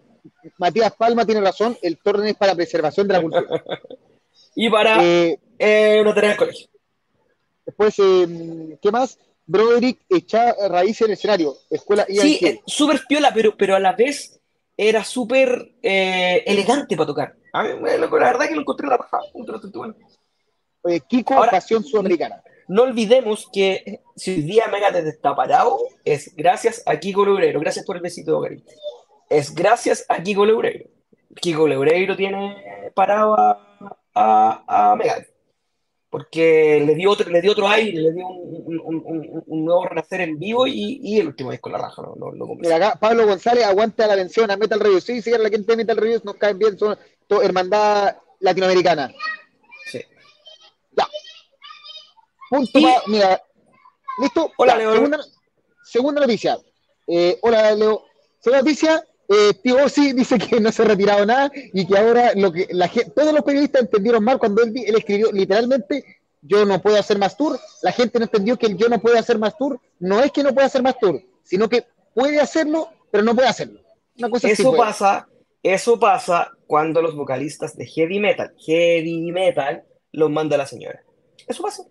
Matías 0.57 0.93
Palma 0.95 1.25
tiene 1.25 1.41
razón, 1.41 1.77
el 1.81 1.97
torneo 1.97 2.25
es 2.25 2.35
para 2.35 2.55
preservación 2.55 3.07
de 3.07 3.13
la 3.13 3.21
cultura. 3.21 3.63
y 4.55 4.69
para 4.69 5.03
eh, 5.03 5.39
eh, 5.59 5.99
una 6.01 6.13
tarea 6.13 6.31
del 6.31 6.39
colegio. 6.39 6.67
Después, 7.65 7.95
eh, 7.99 8.77
¿qué 8.81 8.91
más? 8.91 9.17
Broderick 9.47 10.01
echa 10.09 10.55
raíz 10.69 11.01
en 11.01 11.07
el 11.07 11.13
escenario, 11.13 11.55
escuela 11.69 12.05
y 12.07 12.17
Sí, 12.17 12.39
eh, 12.41 12.61
súper 12.65 13.01
piola, 13.07 13.31
pero, 13.33 13.55
pero 13.55 13.75
a 13.75 13.79
la 13.79 13.93
vez 13.93 14.39
era 14.77 15.03
súper 15.03 15.73
eh, 15.81 16.43
elegante 16.45 16.95
para 16.95 17.07
tocar. 17.07 17.35
A 17.53 17.63
mí, 17.63 17.69
bueno, 17.79 18.07
la 18.07 18.25
verdad 18.31 18.47
que 18.47 18.55
lo 18.55 18.61
encontré 18.61 18.87
la 18.87 18.97
paja. 18.97 19.19
Bueno. 19.33 19.95
Kiko, 21.07 21.33
Ahora, 21.35 21.51
pasión 21.51 21.83
sudamericana. 21.83 22.43
No 22.67 22.83
olvidemos 22.83 23.47
que 23.51 24.01
si 24.15 24.31
hoy 24.31 24.41
día 24.41 24.67
Megadeth 24.67 25.07
está 25.07 25.35
parado, 25.35 25.77
es 26.03 26.35
gracias 26.35 26.83
a 26.85 26.99
Kiko 26.99 27.25
Leureiro. 27.25 27.59
Gracias 27.59 27.85
por 27.85 27.95
el 27.95 28.01
besito, 28.01 28.39
Gary. 28.39 28.63
Es 29.29 29.53
gracias 29.53 30.05
a 30.09 30.21
Kiko 30.21 30.45
Leureiro. 30.45 30.89
Kiko 31.35 31.67
Leureiro 31.67 32.15
tiene 32.15 32.91
parado 32.93 33.35
a, 33.37 33.97
a, 34.13 34.91
a 34.91 34.95
Megadeth. 34.95 35.35
Porque 36.09 36.81
le 36.85 36.95
dio 36.95 37.11
otro, 37.11 37.29
le 37.29 37.41
dio 37.41 37.51
otro 37.51 37.67
aire, 37.67 37.99
le 37.99 38.13
dio 38.13 38.25
un, 38.25 38.79
un, 38.79 39.03
un, 39.05 39.43
un 39.45 39.65
nuevo 39.65 39.83
renacer 39.83 40.21
en 40.21 40.39
vivo 40.39 40.65
y, 40.65 41.01
y, 41.03 41.19
el 41.19 41.27
último 41.27 41.51
disco 41.51 41.69
la 41.69 41.77
raja. 41.77 42.01
Mira 42.57 42.77
acá, 42.77 42.97
Pablo 42.97 43.27
González 43.27 43.65
aguanta 43.65 44.07
la 44.07 44.13
atención 44.13 44.49
a 44.49 44.55
Metal 44.55 44.79
Reviews. 44.79 45.03
Sí, 45.03 45.21
sí, 45.21 45.31
la 45.31 45.49
gente 45.49 45.73
de 45.73 45.75
Metal 45.75 45.97
Reviews 45.97 46.23
nos 46.23 46.35
caen 46.35 46.57
bien, 46.57 46.77
son 46.79 46.97
hermandad 47.43 48.15
latinoamericana. 48.39 49.13
Sí. 49.87 50.01
Ya. 50.95 51.05
Punto 52.49 52.79
y... 52.79 52.87
mira. 53.07 53.41
¿Listo? 54.19 54.51
Hola, 54.57 54.73
ya. 54.73 54.77
Leo. 54.79 54.93
Segunda, 54.93 55.19
segunda 55.83 56.21
noticia. 56.21 56.57
Eh, 57.07 57.37
hola, 57.41 57.71
Leo. 57.73 58.05
Segunda 58.39 58.61
noticia. 58.61 59.03
Eh, 59.27 59.53
Tío 59.63 59.83
Ozzy 59.83 60.13
dice 60.13 60.37
que 60.37 60.59
no 60.59 60.71
se 60.71 60.83
ha 60.83 60.85
retirado 60.85 61.25
nada 61.25 61.51
y 61.53 61.85
que 61.87 61.97
ahora 61.97 62.33
lo 62.35 62.51
que 62.51 62.67
la 62.71 62.87
gente, 62.87 63.11
todos 63.11 63.33
los 63.33 63.43
periodistas 63.43 63.81
entendieron 63.81 64.23
mal 64.23 64.37
cuando 64.37 64.61
él, 64.61 64.71
él 64.75 64.95
escribió 64.95 65.31
literalmente 65.31 66.03
yo 66.47 66.65
no 66.65 66.81
puedo 66.81 66.97
hacer 66.97 67.17
más 67.17 67.35
tour. 67.35 67.59
La 67.81 67.91
gente 67.91 68.19
no 68.19 68.25
entendió 68.25 68.57
que 68.57 68.67
el 68.67 68.77
yo 68.77 68.87
no 68.87 68.99
puedo 68.99 69.17
hacer 69.17 69.39
más 69.39 69.57
tour 69.57 69.79
no 69.99 70.21
es 70.21 70.31
que 70.31 70.43
no 70.43 70.53
pueda 70.53 70.67
hacer 70.67 70.83
más 70.83 70.97
tour, 70.99 71.21
sino 71.43 71.67
que 71.67 71.85
puede 72.13 72.39
hacerlo, 72.39 72.89
pero 73.11 73.23
no 73.23 73.35
puede 73.35 73.47
hacerlo. 73.47 73.81
Una 74.17 74.29
cosa 74.29 74.49
eso 74.49 74.75
pasa, 74.75 75.27
eso 75.63 75.99
pasa 75.99 76.51
cuando 76.67 77.01
los 77.01 77.15
vocalistas 77.15 77.75
de 77.75 77.85
heavy 77.85 78.19
metal, 78.19 78.53
heavy 78.59 79.31
metal, 79.31 79.83
los 80.11 80.29
manda 80.29 80.57
la 80.57 80.65
señora. 80.65 81.03
Eso 81.47 81.63
pasa. 81.63 81.83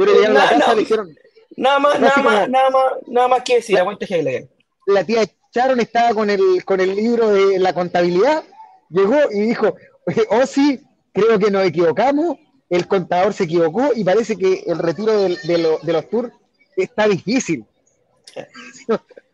Pero 0.00 0.14
llegaron 0.14 0.36
a 0.36 0.44
la 0.44 0.50
casa 0.50 0.74
le 0.74 0.80
dijeron. 0.80 1.16
Nada 1.56 1.78
más, 1.78 2.00
nada 2.00 2.22
más, 2.22 2.48
nada 2.48 2.70
más, 2.70 2.84
nada 3.06 3.28
más 3.28 3.42
que 3.42 3.56
decir, 3.56 3.74
la, 3.74 3.80
aguante 3.80 4.06
Hegel. 4.06 4.48
La 4.86 5.04
tía 5.04 5.24
Sharon 5.52 5.80
estaba 5.80 6.14
con 6.14 6.30
el, 6.30 6.64
con 6.64 6.80
el 6.80 6.94
libro 6.94 7.28
de 7.30 7.58
la 7.58 7.72
contabilidad 7.74 8.44
llegó 8.88 9.16
y 9.30 9.40
dijo, 9.40 9.74
oh 10.30 10.46
sí, 10.46 10.80
creo 11.12 11.38
que 11.38 11.50
nos 11.50 11.64
equivocamos, 11.64 12.38
el 12.68 12.86
contador 12.86 13.32
se 13.32 13.44
equivocó 13.44 13.90
y 13.94 14.04
parece 14.04 14.36
que 14.36 14.64
el 14.66 14.78
retiro 14.78 15.12
de, 15.12 15.36
de 15.82 15.92
los 15.92 16.08
tours 16.08 16.32
está 16.76 17.08
difícil. 17.08 17.64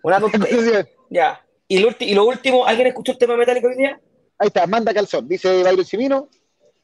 Una 0.03 0.21
Ya. 1.11 1.41
¿Y 1.69 1.79
lo, 1.79 1.91
y 1.99 2.15
lo 2.15 2.25
último, 2.25 2.67
¿alguien 2.67 2.89
escuchó 2.89 3.13
el 3.13 3.19
tema 3.19 3.37
metálico 3.37 3.69
hoy 3.69 3.77
día? 3.77 4.01
Ahí 4.39 4.49
está, 4.49 4.67
manda 4.67 4.95
calzón, 4.95 5.27
dice 5.29 5.63
Byron 5.63 5.85
Simino. 5.85 6.29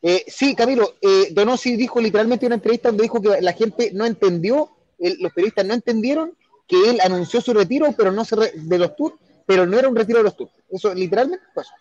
Eh, 0.03 0.25
sí, 0.27 0.55
Camilo, 0.57 0.95
eh, 1.01 1.29
Donosi 1.31 1.77
dijo 1.77 2.01
literalmente 2.01 2.45
en 2.45 2.49
una 2.49 2.57
entrevista 2.57 2.89
donde 2.89 3.05
dijo 3.05 3.23
que 3.23 3.41
la 3.41 3.53
gente 3.53 3.91
no 3.93 4.05
entendió, 4.05 4.71
los 4.99 5.33
periodistas 5.33 5.65
no 5.65 5.75
entendieron 5.75 6.37
que 6.67 6.91
él 6.91 7.01
anunció 7.03 7.41
su 7.41 7.53
retiro 7.53 7.93
pero 7.97 8.13
no 8.13 8.25
se 8.25 8.37
de 8.37 8.79
los 8.79 8.97
tours, 8.97 9.17
pero 9.47 9.67
no 9.67 9.79
era 9.79 9.89
un 9.89 9.97
retiro 9.97 10.19
de 10.19 10.25
los 10.25 10.37
tours. 10.37 10.53
Eso 10.71 10.93
literalmente 10.95 11.45
pasó. 11.55 11.73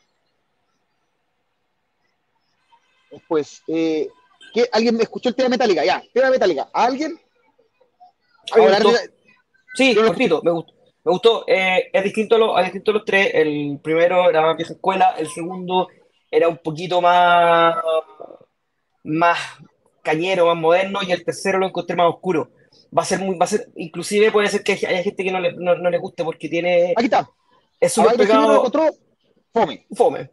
Después, 3.10 3.62
eh, 3.68 4.10
¿alguien 4.72 4.96
me 4.96 5.04
escuchó 5.04 5.30
el 5.30 5.36
tema 5.36 5.50
metálica? 5.50 5.84
Ya, 5.84 6.02
tema 6.14 6.30
metálica. 6.30 6.70
¿Alguien? 6.74 7.20
sí, 9.76 9.94
lo 9.94 10.04
repito, 10.04 10.42
me 10.44 10.52
gustó. 10.52 10.74
Me 11.04 11.12
gustó, 11.12 11.46
eh, 11.48 11.90
es 11.92 12.04
distinto, 12.04 12.38
lo, 12.38 12.58
es 12.60 12.66
distinto 12.66 12.92
los 12.92 13.06
tres. 13.06 13.32
El 13.34 13.80
primero 13.82 14.30
era 14.30 14.42
más 14.42 14.56
vieja 14.56 14.74
escuela, 14.74 15.16
el 15.18 15.28
segundo 15.28 15.88
era 16.30 16.48
un 16.48 16.58
poquito 16.58 17.02
más, 17.02 17.76
más 19.04 19.38
cañero, 20.02 20.48
más 20.48 20.58
moderno, 20.58 21.00
y 21.04 21.12
el 21.12 21.24
tercero 21.24 21.60
lo 21.60 21.68
encontré 21.68 21.96
más 21.96 22.10
oscuro. 22.10 22.52
Va 22.98 23.04
a 23.04 23.06
ser 23.06 23.20
muy, 23.20 23.38
va 23.38 23.46
a 23.46 23.50
ser, 23.50 23.70
inclusive 23.76 24.32
puede 24.32 24.48
ser 24.48 24.64
que 24.64 24.74
haya 24.74 25.04
gente 25.04 25.24
que 25.24 25.32
no 25.32 25.40
le, 25.40 25.54
no, 25.54 25.76
le 25.76 25.98
guste 25.98 26.24
porque 26.24 26.50
tiene. 26.50 26.94
Aquí 26.96 27.06
está. 27.06 27.30
Es 27.80 27.94
súper 27.94 28.16
pegado. 28.16 28.70
Fome. 29.54 29.86
Fome. 29.96 30.32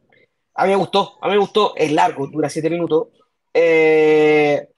A 0.54 0.64
mí 0.64 0.70
me 0.70 0.76
gustó, 0.76 1.18
a 1.20 1.28
mí 1.28 1.34
me 1.34 1.38
gustó, 1.38 1.74
es 1.76 1.92
largo, 1.92 2.26
dura 2.26 2.48
siete 2.48 2.68
minutos. 2.68 3.08
Eh, 3.54 4.68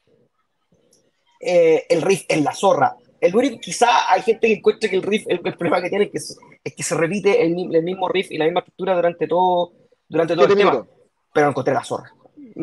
eh, 1.41 1.87
el 1.89 2.03
riff 2.03 2.25
en 2.29 2.45
la 2.45 2.53
zorra. 2.53 2.97
El 3.19 3.35
único, 3.35 3.59
quizá 3.61 4.11
hay 4.11 4.23
gente 4.23 4.47
que 4.47 4.55
encuentra 4.55 4.91
que 4.91 4.97
el 4.97 5.03
riff, 5.03 5.25
el, 5.29 5.41
problema 5.41 5.81
que 5.81 5.89
tiene 5.89 6.05
es 6.05 6.11
que, 6.11 6.19
es 6.65 6.75
que 6.75 6.83
se 6.83 6.95
repite 6.95 7.45
el, 7.45 7.55
mismo 7.83 8.09
riff 8.09 8.31
y 8.31 8.39
la 8.39 8.45
misma 8.45 8.61
estructura 8.61 8.95
durante 8.95 9.27
todo, 9.27 9.73
durante 10.09 10.35
todo 10.35 10.47
el 10.47 10.57
tema. 10.57 10.87
Pero 11.33 11.49
encontré 11.49 11.73
la 11.73 11.85
zorra. 11.85 12.13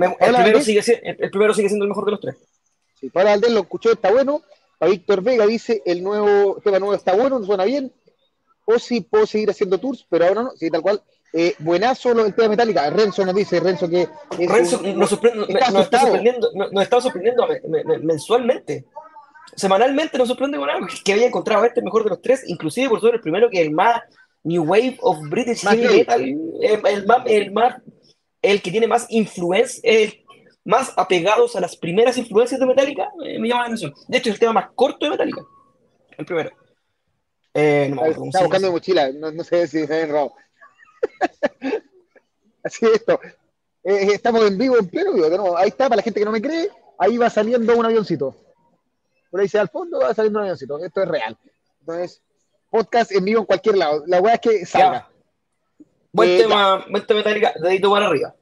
El, 0.06 0.36
primero 0.36 0.62
sigue, 0.62 0.82
el, 1.04 1.30
primero 1.30 1.54
sigue, 1.54 1.70
siendo 1.70 1.86
el 1.86 1.90
mejor 1.90 2.06
de 2.06 2.12
los 2.12 2.20
tres. 2.22 2.36
Sí, 3.00 3.10
para 3.10 3.34
Alden 3.34 3.54
lo 3.54 3.62
escuchó, 3.62 3.92
está 3.92 4.12
bueno. 4.12 4.42
Para 4.78 4.92
Víctor 4.92 5.22
Vega 5.22 5.46
dice, 5.46 5.82
el 5.86 6.04
nuevo 6.04 6.60
tema 6.64 6.80
nuevo 6.80 6.94
está 6.94 7.16
bueno, 7.16 7.44
suena 7.44 7.66
bien. 7.66 7.92
O 8.66 8.80
si 8.80 9.02
puedo 9.02 9.26
seguir 9.26 9.50
haciendo 9.50 9.78
tours, 9.78 10.06
pero 10.10 10.26
ahora 10.26 10.44
no. 10.44 10.52
Sí, 10.52 10.70
tal 10.70 10.82
cual. 10.82 11.02
Eh, 11.34 11.56
buenazo 11.60 12.12
el 12.26 12.34
tema 12.34 12.50
metálica. 12.50 12.90
Renzo 12.90 13.26
nos 13.26 13.36
dice, 13.36 13.60
Renzo 13.60 13.90
que. 13.90 14.08
Renzo 14.38 14.82
nos, 14.82 15.12
está 15.12 16.00
sorprendiendo, 16.02 16.52
nos, 16.54 16.84
está 16.84 17.02
sorprendiendo 17.02 17.48
mensualmente 18.02 18.86
semanalmente 19.58 20.18
nos 20.18 20.28
sorprende 20.28 20.58
con 20.58 20.70
algo 20.70 20.88
que 21.04 21.14
había 21.14 21.28
encontrado 21.28 21.66
este 21.66 21.82
mejor 21.82 22.04
de 22.04 22.12
los 22.12 22.22
tres, 22.22 22.44
inclusive 22.48 22.90
por 22.90 23.02
sobre 23.02 23.16
el 23.16 23.22
primero 23.22 23.50
que 23.50 23.62
el 23.62 23.72
más 23.72 24.02
New 24.44 24.64
Wave 24.64 24.98
of 25.02 25.18
British 25.30 25.62
Heavy 25.62 25.98
Metal, 25.98 26.22
el, 26.62 27.06
más, 27.06 27.18
el, 27.26 27.52
más, 27.52 27.76
el 28.42 28.62
que 28.62 28.72
tiene 28.72 28.88
más 28.88 29.08
influencia, 29.10 29.82
el 29.84 30.24
más 30.64 30.94
apegados 30.98 31.56
a 31.56 31.62
las 31.62 31.76
primeras 31.76 32.18
influencias 32.18 32.60
de 32.60 32.66
Metallica, 32.66 33.10
eh, 33.26 33.40
me 33.40 33.48
llama 33.48 33.62
la 33.62 33.68
atención. 33.68 33.94
De 34.08 34.18
hecho, 34.18 34.30
es 34.30 34.36
el 34.36 34.40
tema 34.40 34.54
más 34.54 34.70
corto 34.76 35.06
de 35.06 35.12
Metallica, 35.12 35.42
el 36.18 36.26
primero. 36.26 36.52
Eh, 37.54 37.92
no 37.94 38.06
está, 38.06 38.42
buscando 38.42 38.72
mochila, 38.72 39.12
no, 39.12 39.44
sé 39.44 39.68
si 39.68 39.88
se 39.88 39.94
ha 39.94 40.00
errado. 40.02 40.34
Así 42.64 42.86
es 42.86 42.94
esto. 42.94 43.20
Eh, 43.84 44.10
estamos 44.14 44.46
en 44.46 44.58
vivo, 44.58 44.78
en 44.78 44.88
pleno 44.88 45.14
vivo. 45.14 45.58
Ahí 45.58 45.70
está, 45.70 45.86
para 45.86 45.98
la 45.98 46.04
gente 46.04 46.20
que 46.20 46.26
no 46.26 46.32
me 46.32 46.42
cree, 46.42 46.70
ahí 47.00 47.18
va 47.18 47.30
saliendo 47.30 47.76
un 47.76 47.86
avioncito 47.86 48.36
por 49.30 49.42
ahí 49.42 49.48
sea 49.48 49.62
al 49.62 49.70
fondo 49.70 50.00
va 50.00 50.14
saliendo 50.14 50.40
un 50.40 50.44
avioncito. 50.46 50.84
Esto 50.84 51.04
es 51.04 51.08
real. 51.08 51.38
Entonces, 51.82 52.22
podcast 52.70 53.12
en 53.12 53.26
vivo 53.26 53.42
en 53.42 53.46
cualquier 53.46 53.78
lado. 53.78 54.04
La 54.08 54.22
weá 54.22 54.36
es 54.36 54.42
que 54.42 54.66
salga. 54.66 55.10
Buen 56.12 56.30
eh, 56.30 56.38
tema, 56.40 56.86
buen 56.90 57.06
tema 57.06 57.20
metálica, 57.20 57.54
dedito 57.62 57.92
para 57.92 58.08
arriba. 58.08 58.36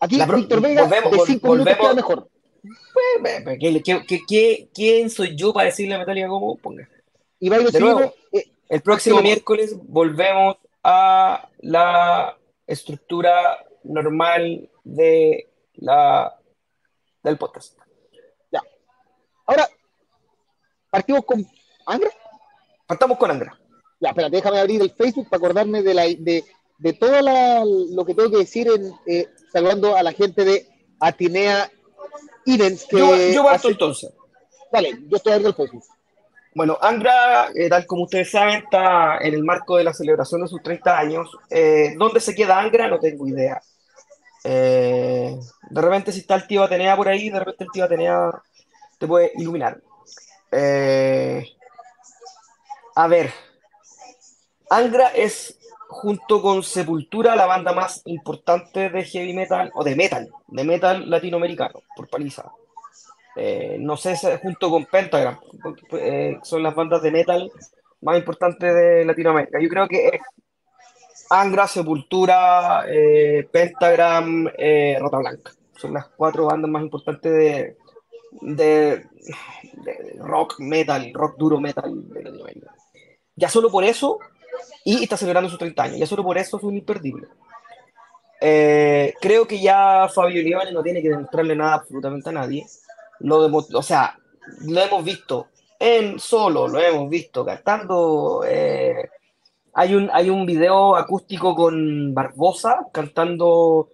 Aquí, 0.00 0.18
Víctor 0.18 0.60
Vega, 0.60 0.82
volvemos, 0.82 1.12
de 1.12 1.18
5 1.26 1.52
minutos 1.52 1.76
queda 1.76 1.94
mejor. 1.94 2.28
Pues, 3.22 4.66
quién 4.74 5.10
soy 5.10 5.36
yo 5.36 5.52
para 5.52 5.66
decirle 5.66 5.94
a 5.94 5.98
Metallica 5.98 6.28
cómo 6.28 6.56
ponga? 6.56 6.88
Y 7.38 7.48
de 7.48 7.80
nuevo, 7.80 8.14
eh, 8.32 8.50
el 8.68 8.80
próximo 8.82 9.20
miércoles 9.20 9.76
volvemos 9.82 10.56
a 10.82 11.48
la 11.60 12.36
estructura 12.66 13.66
normal 13.84 14.68
de 14.84 15.48
la, 15.74 16.38
del 17.22 17.36
podcast. 17.36 17.78
Ya. 18.50 18.62
Ahora, 19.46 19.68
¿Partimos 20.90 21.24
con 21.24 21.46
Angra? 21.86 22.10
Partamos 22.86 23.16
con 23.16 23.30
Angra. 23.30 23.58
Ya, 24.00 24.08
espérate, 24.08 24.36
déjame 24.36 24.58
abrir 24.58 24.82
el 24.82 24.90
Facebook 24.90 25.28
para 25.28 25.38
acordarme 25.38 25.82
de, 25.82 25.94
la, 25.94 26.02
de, 26.02 26.44
de 26.80 26.92
todo 26.94 27.20
lo 27.90 28.04
que 28.04 28.14
tengo 28.14 28.30
que 28.30 28.38
decir 28.38 28.68
en, 28.68 28.92
eh, 29.06 29.28
saludando 29.52 29.96
a 29.96 30.02
la 30.02 30.12
gente 30.12 30.44
de 30.44 30.66
Atinea 30.98 31.70
Idens. 32.46 32.86
yo, 32.90 33.14
yo 33.16 33.44
parto 33.44 33.68
entonces. 33.68 34.10
Dale, 34.72 34.98
yo 35.06 35.16
estoy 35.16 35.32
abriendo 35.32 35.50
el 35.50 35.54
Facebook. 35.54 35.84
Bueno, 36.54 36.76
Angra, 36.80 37.50
eh, 37.54 37.68
tal 37.68 37.86
como 37.86 38.04
ustedes 38.04 38.30
saben, 38.30 38.64
está 38.64 39.18
en 39.18 39.34
el 39.34 39.44
marco 39.44 39.76
de 39.76 39.84
la 39.84 39.92
celebración 39.92 40.42
de 40.42 40.48
sus 40.48 40.62
30 40.62 40.98
años. 40.98 41.30
Eh, 41.48 41.94
¿Dónde 41.96 42.20
se 42.20 42.34
queda 42.34 42.58
Angra? 42.58 42.88
No 42.88 42.98
tengo 42.98 43.28
idea. 43.28 43.60
de 44.42 45.40
repente, 45.70 46.12
si 46.12 46.20
está 46.20 46.34
el 46.34 46.46
tío 46.46 46.64
Atenea 46.64 46.96
por 46.96 47.08
ahí, 47.08 47.28
de 47.28 47.38
repente 47.38 47.64
el 47.64 47.70
tío 47.70 47.84
Atenea 47.84 48.32
te 48.98 49.06
puede 49.06 49.32
iluminar. 49.36 49.80
Eh, 50.50 51.44
a 52.94 53.06
ver, 53.06 53.32
Angra 54.68 55.08
es 55.08 55.58
junto 55.90 56.40
con 56.40 56.62
Sepultura 56.62 57.36
la 57.36 57.46
banda 57.46 57.72
más 57.72 58.02
importante 58.06 58.88
de 58.90 59.04
heavy 59.04 59.34
metal 59.34 59.70
o 59.74 59.84
de 59.84 59.96
metal, 59.96 60.28
de 60.48 60.64
metal 60.64 61.10
latinoamericano, 61.10 61.82
por 61.96 62.08
paliza. 62.08 62.50
Eh, 63.36 63.76
no 63.78 63.96
sé, 63.96 64.16
junto 64.42 64.70
con 64.70 64.86
Pentagram, 64.86 65.38
eh, 65.92 66.38
son 66.42 66.62
las 66.62 66.74
bandas 66.74 67.02
de 67.02 67.10
metal 67.10 67.50
más 68.00 68.18
importantes 68.18 68.74
de 68.74 69.04
Latinoamérica. 69.04 69.60
Yo 69.60 69.68
creo 69.68 69.88
que 69.88 70.20
Angra, 71.30 71.66
Sepultura, 71.66 72.84
Pentagram, 73.52 74.48
Rota 74.98 75.18
Blanca. 75.18 75.52
Son 75.76 75.92
las 75.92 76.08
cuatro 76.08 76.46
bandas 76.46 76.70
más 76.70 76.82
importantes 76.82 77.32
de, 77.32 77.76
de, 78.40 79.06
rock 80.18 80.60
metal, 80.60 81.10
rock 81.12 81.36
duro 81.36 81.60
metal 81.60 81.92
Ya 83.36 83.48
solo 83.48 83.70
por 83.70 83.84
eso, 83.84 84.18
y 84.84 85.02
está 85.02 85.16
celebrando 85.16 85.50
sus 85.50 85.58
30 85.58 85.82
años, 85.82 85.98
ya 85.98 86.06
solo 86.06 86.24
por 86.24 86.38
eso 86.38 86.56
es 86.56 86.62
un 86.62 86.76
imperdible. 86.76 87.28
Eh, 88.40 89.14
creo 89.20 89.46
que 89.46 89.60
ya 89.60 90.08
Fabio 90.08 90.42
Lione 90.42 90.72
no 90.72 90.82
tiene 90.82 91.02
que 91.02 91.10
demostrarle 91.10 91.54
nada 91.54 91.74
absolutamente 91.74 92.30
a 92.30 92.32
nadie. 92.32 92.66
Lo 93.20 93.46
o 93.46 93.82
sea, 93.82 94.18
lo 94.66 94.80
hemos 94.80 95.04
visto 95.04 95.48
en 95.78 96.18
solo, 96.18 96.66
lo 96.68 96.80
hemos 96.80 97.10
visto 97.10 97.44
cantando. 97.44 98.42
Eh, 98.46 99.10
hay, 99.74 99.94
un, 99.94 100.10
hay 100.12 100.30
un 100.30 100.46
video 100.46 100.96
acústico 100.96 101.54
con 101.54 102.14
Barbosa 102.14 102.86
cantando 102.92 103.88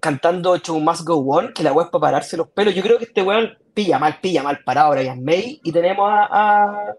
cantando 0.00 0.56
Show 0.58 0.78
Must 0.78 1.04
Go 1.04 1.16
On, 1.16 1.52
que 1.52 1.62
la 1.62 1.70
es 1.70 1.88
para 1.88 2.00
pararse 2.00 2.36
los 2.36 2.48
pelos. 2.48 2.74
Yo 2.74 2.82
creo 2.82 2.98
que 2.98 3.04
este 3.04 3.22
weón 3.22 3.50
pilla 3.74 3.98
mal, 3.98 4.20
pilla 4.20 4.42
mal 4.42 4.60
parado 4.64 4.92
Brian 4.92 5.22
May. 5.24 5.60
Y 5.64 5.72
tenemos 5.72 6.08
a, 6.08 6.94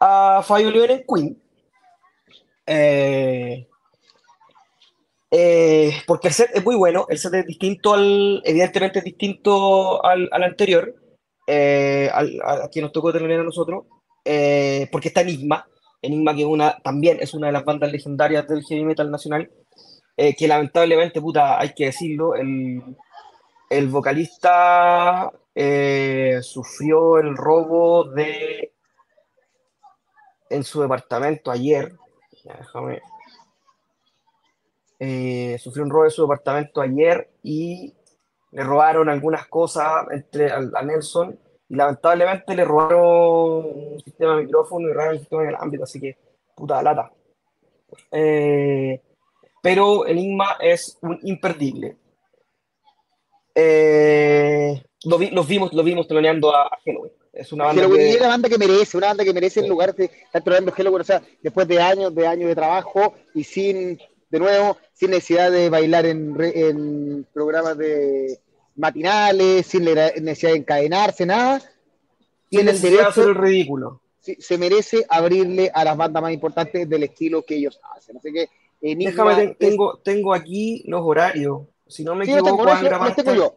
a, 0.00 0.42
Fabio 0.42 0.70
León 0.70 0.90
en 0.90 1.04
Queen. 1.06 1.42
Eh, 2.66 3.68
eh, 5.30 5.92
porque 6.06 6.28
el 6.28 6.34
set 6.34 6.50
es 6.54 6.64
muy 6.64 6.76
bueno, 6.76 7.06
el 7.08 7.18
set 7.18 7.34
es 7.34 7.46
distinto 7.46 7.94
al, 7.94 8.40
evidentemente 8.44 9.00
es 9.00 9.04
distinto 9.04 10.04
al, 10.04 10.28
al 10.30 10.42
anterior, 10.42 10.94
eh, 11.46 12.10
a, 12.12 12.68
quien 12.68 12.84
nos 12.84 12.92
tocó 12.92 13.12
tener 13.12 13.40
a 13.40 13.42
nosotros, 13.42 13.84
porque 14.24 15.08
está 15.08 15.22
Enigma, 15.22 15.66
Enigma 16.00 16.34
que 16.36 16.44
una, 16.44 16.78
también 16.78 17.18
es 17.20 17.34
una 17.34 17.48
de 17.48 17.52
las 17.54 17.64
bandas 17.64 17.90
legendarias 17.90 18.46
del 18.46 18.62
heavy 18.62 18.84
metal 18.84 19.10
nacional, 19.10 19.50
eh, 20.16 20.34
que 20.36 20.46
lamentablemente, 20.46 21.20
puta, 21.20 21.58
hay 21.58 21.74
que 21.74 21.86
decirlo, 21.86 22.34
el, 22.34 22.82
el 23.70 23.88
vocalista 23.88 25.32
eh, 25.54 26.38
sufrió 26.42 27.18
el 27.18 27.36
robo 27.36 28.04
de 28.04 28.72
en 30.50 30.62
su 30.62 30.82
departamento 30.82 31.50
ayer. 31.50 31.96
Déjame. 32.44 33.00
Eh, 34.98 35.58
sufrió 35.58 35.84
un 35.84 35.90
robo 35.90 36.04
en 36.04 36.10
su 36.10 36.22
departamento 36.22 36.80
ayer 36.80 37.30
y 37.42 37.92
le 38.52 38.62
robaron 38.62 39.08
algunas 39.08 39.46
cosas 39.48 40.06
entre, 40.12 40.50
a, 40.50 40.60
Nelson 40.82 41.38
y 41.68 41.74
lamentablemente 41.74 42.54
le 42.54 42.64
robaron 42.64 43.64
un 43.64 44.00
sistema 44.04 44.36
de 44.36 44.44
micrófono 44.44 44.88
y 44.88 44.92
robaron 44.92 45.14
un 45.14 45.20
sistema 45.20 45.42
de 45.42 45.56
ámbito, 45.58 45.84
así 45.84 46.00
que 46.00 46.16
puta 46.54 46.82
lata. 46.82 47.10
Eh, 48.12 49.00
pero 49.62 50.06
Enigma 50.06 50.56
es 50.60 50.98
un 51.02 51.18
imperdible. 51.22 51.96
Eh, 53.54 54.82
los 55.04 55.48
vimos, 55.48 55.72
lo 55.72 55.82
vimos 55.82 56.06
teloneando 56.06 56.54
a 56.54 56.70
Halloween. 56.84 57.12
Es 57.34 57.52
una 57.52 57.66
banda, 57.66 57.88
que... 57.88 58.16
una 58.18 58.28
banda 58.28 58.48
que 58.48 58.58
merece, 58.58 58.96
una 58.96 59.08
banda 59.08 59.24
que 59.24 59.32
merece 59.32 59.60
en 59.60 59.68
lugar 59.68 59.94
de 59.94 60.10
estar 60.32 60.42
o 60.52 61.04
sea, 61.04 61.22
después 61.42 61.66
de 61.66 61.80
años, 61.80 62.14
de 62.14 62.26
años 62.26 62.48
de 62.48 62.54
trabajo 62.54 63.14
y 63.34 63.42
sin, 63.44 63.98
de 64.30 64.38
nuevo, 64.38 64.76
sin 64.92 65.10
necesidad 65.10 65.50
de 65.50 65.68
bailar 65.68 66.06
en, 66.06 66.36
en 66.38 67.26
programas 67.32 67.76
de 67.76 68.38
matinales, 68.76 69.66
sin 69.66 69.84
necesidad 69.84 70.52
de 70.52 70.58
encadenarse, 70.58 71.26
nada. 71.26 71.60
Tiene 72.48 72.70
el 72.70 72.80
derecho 72.80 73.08
hacer 73.08 73.28
el 73.28 73.34
ridículo. 73.34 74.00
se 74.20 74.58
merece 74.58 75.04
abrirle 75.08 75.70
a 75.74 75.84
las 75.84 75.96
bandas 75.96 76.22
más 76.22 76.32
importantes 76.32 76.88
del 76.88 77.02
estilo 77.02 77.42
que 77.42 77.56
ellos 77.56 77.80
hacen. 77.96 78.16
Así 78.16 78.32
que 78.32 78.48
Déjame, 78.92 79.56
tengo, 79.58 79.98
tengo 80.04 80.34
aquí 80.34 80.84
los 80.86 81.00
horarios. 81.02 81.62
Si 81.88 82.04
no 82.04 82.14
me 82.14 82.24
equivoco, 82.24 82.66
yo. 83.34 83.56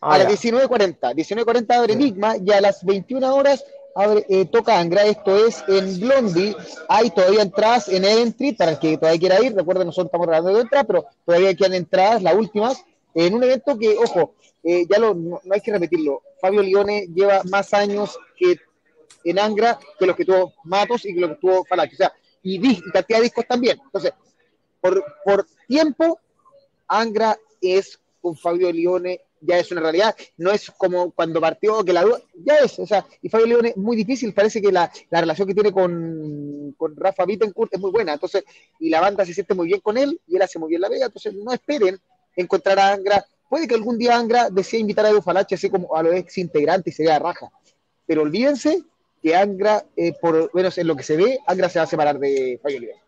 Ah, 0.00 0.14
a 0.14 0.18
las 0.18 0.28
19.40. 0.28 1.14
19.40 1.14 1.74
abre 1.74 1.92
Enigma 1.94 2.36
y 2.36 2.50
a 2.52 2.60
las 2.60 2.84
21 2.84 3.34
horas 3.34 3.64
abre, 3.94 4.26
eh, 4.28 4.44
toca 4.44 4.78
Angra. 4.78 5.04
Esto 5.04 5.46
es 5.46 5.64
en 5.68 6.00
Blondie. 6.00 6.54
Hay 6.88 7.10
todavía 7.10 7.42
entradas 7.42 7.88
en 7.88 8.04
Eventry 8.04 8.52
para 8.52 8.72
el 8.72 8.78
que 8.78 8.98
todavía 8.98 9.18
quiera 9.18 9.42
ir. 9.42 9.54
Recuerden, 9.54 9.86
nosotros 9.86 10.06
estamos 10.06 10.26
regalando 10.26 10.54
de 10.54 10.62
entrada, 10.62 10.84
pero 10.84 11.06
todavía 11.24 11.54
quedan 11.54 11.74
entradas, 11.74 12.22
las 12.22 12.34
últimas, 12.34 12.84
en 13.14 13.34
un 13.34 13.42
evento 13.42 13.78
que, 13.78 13.96
ojo, 13.96 14.34
eh, 14.62 14.86
ya 14.88 14.98
lo, 14.98 15.14
no, 15.14 15.40
hay 15.50 15.60
que 15.60 15.72
repetirlo. 15.72 16.22
Fabio 16.40 16.62
Lione 16.62 17.06
lleva 17.14 17.42
más 17.44 17.72
años 17.72 18.18
que 18.36 18.60
en 19.24 19.38
Angra 19.38 19.78
que 19.98 20.06
los 20.06 20.14
que 20.14 20.24
tuvo 20.24 20.52
Matos 20.64 21.04
y 21.04 21.14
que 21.14 21.20
los 21.20 21.30
que 21.30 21.36
tuvo 21.36 21.64
Falachi. 21.64 21.94
O 21.94 21.98
sea, 21.98 22.12
y, 22.42 22.64
y 22.68 22.80
cantidad 22.92 23.18
de 23.18 23.24
discos 23.24 23.46
también. 23.46 23.80
Entonces, 23.82 24.12
por, 24.80 25.02
por 25.24 25.46
tiempo, 25.66 26.20
Angra 26.86 27.36
es 27.60 27.98
con 28.20 28.36
Fabio 28.36 28.70
Lione 28.70 29.20
ya 29.40 29.58
es 29.58 29.70
una 29.70 29.80
realidad, 29.80 30.14
no 30.36 30.50
es 30.50 30.70
como 30.70 31.10
cuando 31.10 31.40
partió 31.40 31.84
que 31.84 31.92
la 31.92 32.02
duda, 32.02 32.20
ya 32.34 32.56
es, 32.56 32.78
o 32.78 32.86
sea, 32.86 33.06
y 33.22 33.28
Fabio 33.28 33.46
Leone 33.46 33.68
es 33.70 33.76
muy 33.76 33.96
difícil, 33.96 34.32
parece 34.32 34.60
que 34.60 34.72
la, 34.72 34.90
la 35.10 35.20
relación 35.20 35.46
que 35.46 35.54
tiene 35.54 35.72
con, 35.72 36.74
con, 36.76 36.96
Rafa 36.96 37.24
Bittencourt 37.24 37.74
es 37.74 37.80
muy 37.80 37.90
buena, 37.90 38.14
entonces, 38.14 38.44
y 38.78 38.90
la 38.90 39.00
banda 39.00 39.24
se 39.24 39.34
siente 39.34 39.54
muy 39.54 39.66
bien 39.66 39.80
con 39.80 39.96
él, 39.96 40.20
y 40.26 40.36
él 40.36 40.42
hace 40.42 40.58
muy 40.58 40.70
bien 40.70 40.80
la 40.80 40.88
vega, 40.88 41.06
entonces 41.06 41.34
no 41.34 41.52
esperen 41.52 41.98
encontrar 42.34 42.78
a 42.78 42.92
Angra, 42.92 43.24
puede 43.48 43.68
que 43.68 43.74
algún 43.74 43.98
día 43.98 44.16
Angra 44.16 44.50
desee 44.50 44.80
invitar 44.80 45.06
a 45.06 45.10
Edu 45.10 45.22
Falache, 45.22 45.54
así 45.54 45.70
como 45.70 45.94
a 45.94 46.02
los 46.02 46.14
ex 46.14 46.38
integrantes 46.38 46.94
y 46.94 46.96
sería 46.96 47.18
raja, 47.18 47.50
pero 48.06 48.22
olvídense 48.22 48.82
que 49.22 49.34
Angra, 49.34 49.84
eh, 49.96 50.12
por 50.20 50.54
menos 50.54 50.78
en 50.78 50.86
lo 50.86 50.96
que 50.96 51.02
se 51.02 51.16
ve, 51.16 51.38
Angra 51.46 51.68
se 51.68 51.78
va 51.78 51.84
a 51.84 51.88
separar 51.88 52.18
de 52.18 52.58
Fabio 52.62 52.80
Leone. 52.80 53.02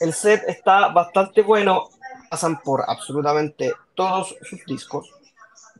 El 0.00 0.12
set 0.12 0.42
está 0.48 0.88
bastante 0.88 1.42
bueno, 1.42 1.88
pasan 2.28 2.60
por 2.60 2.82
absolutamente 2.86 3.72
todos 3.94 4.34
sus 4.42 4.64
discos, 4.64 5.10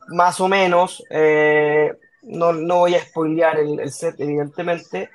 más 0.07 0.39
o 0.39 0.47
menos, 0.47 1.03
eh, 1.09 1.91
no, 2.23 2.53
no, 2.53 2.79
voy 2.79 2.95
a 2.95 3.03
spoilear 3.03 3.59
el, 3.59 3.91
set 3.91 4.19
evidentemente, 4.19 5.09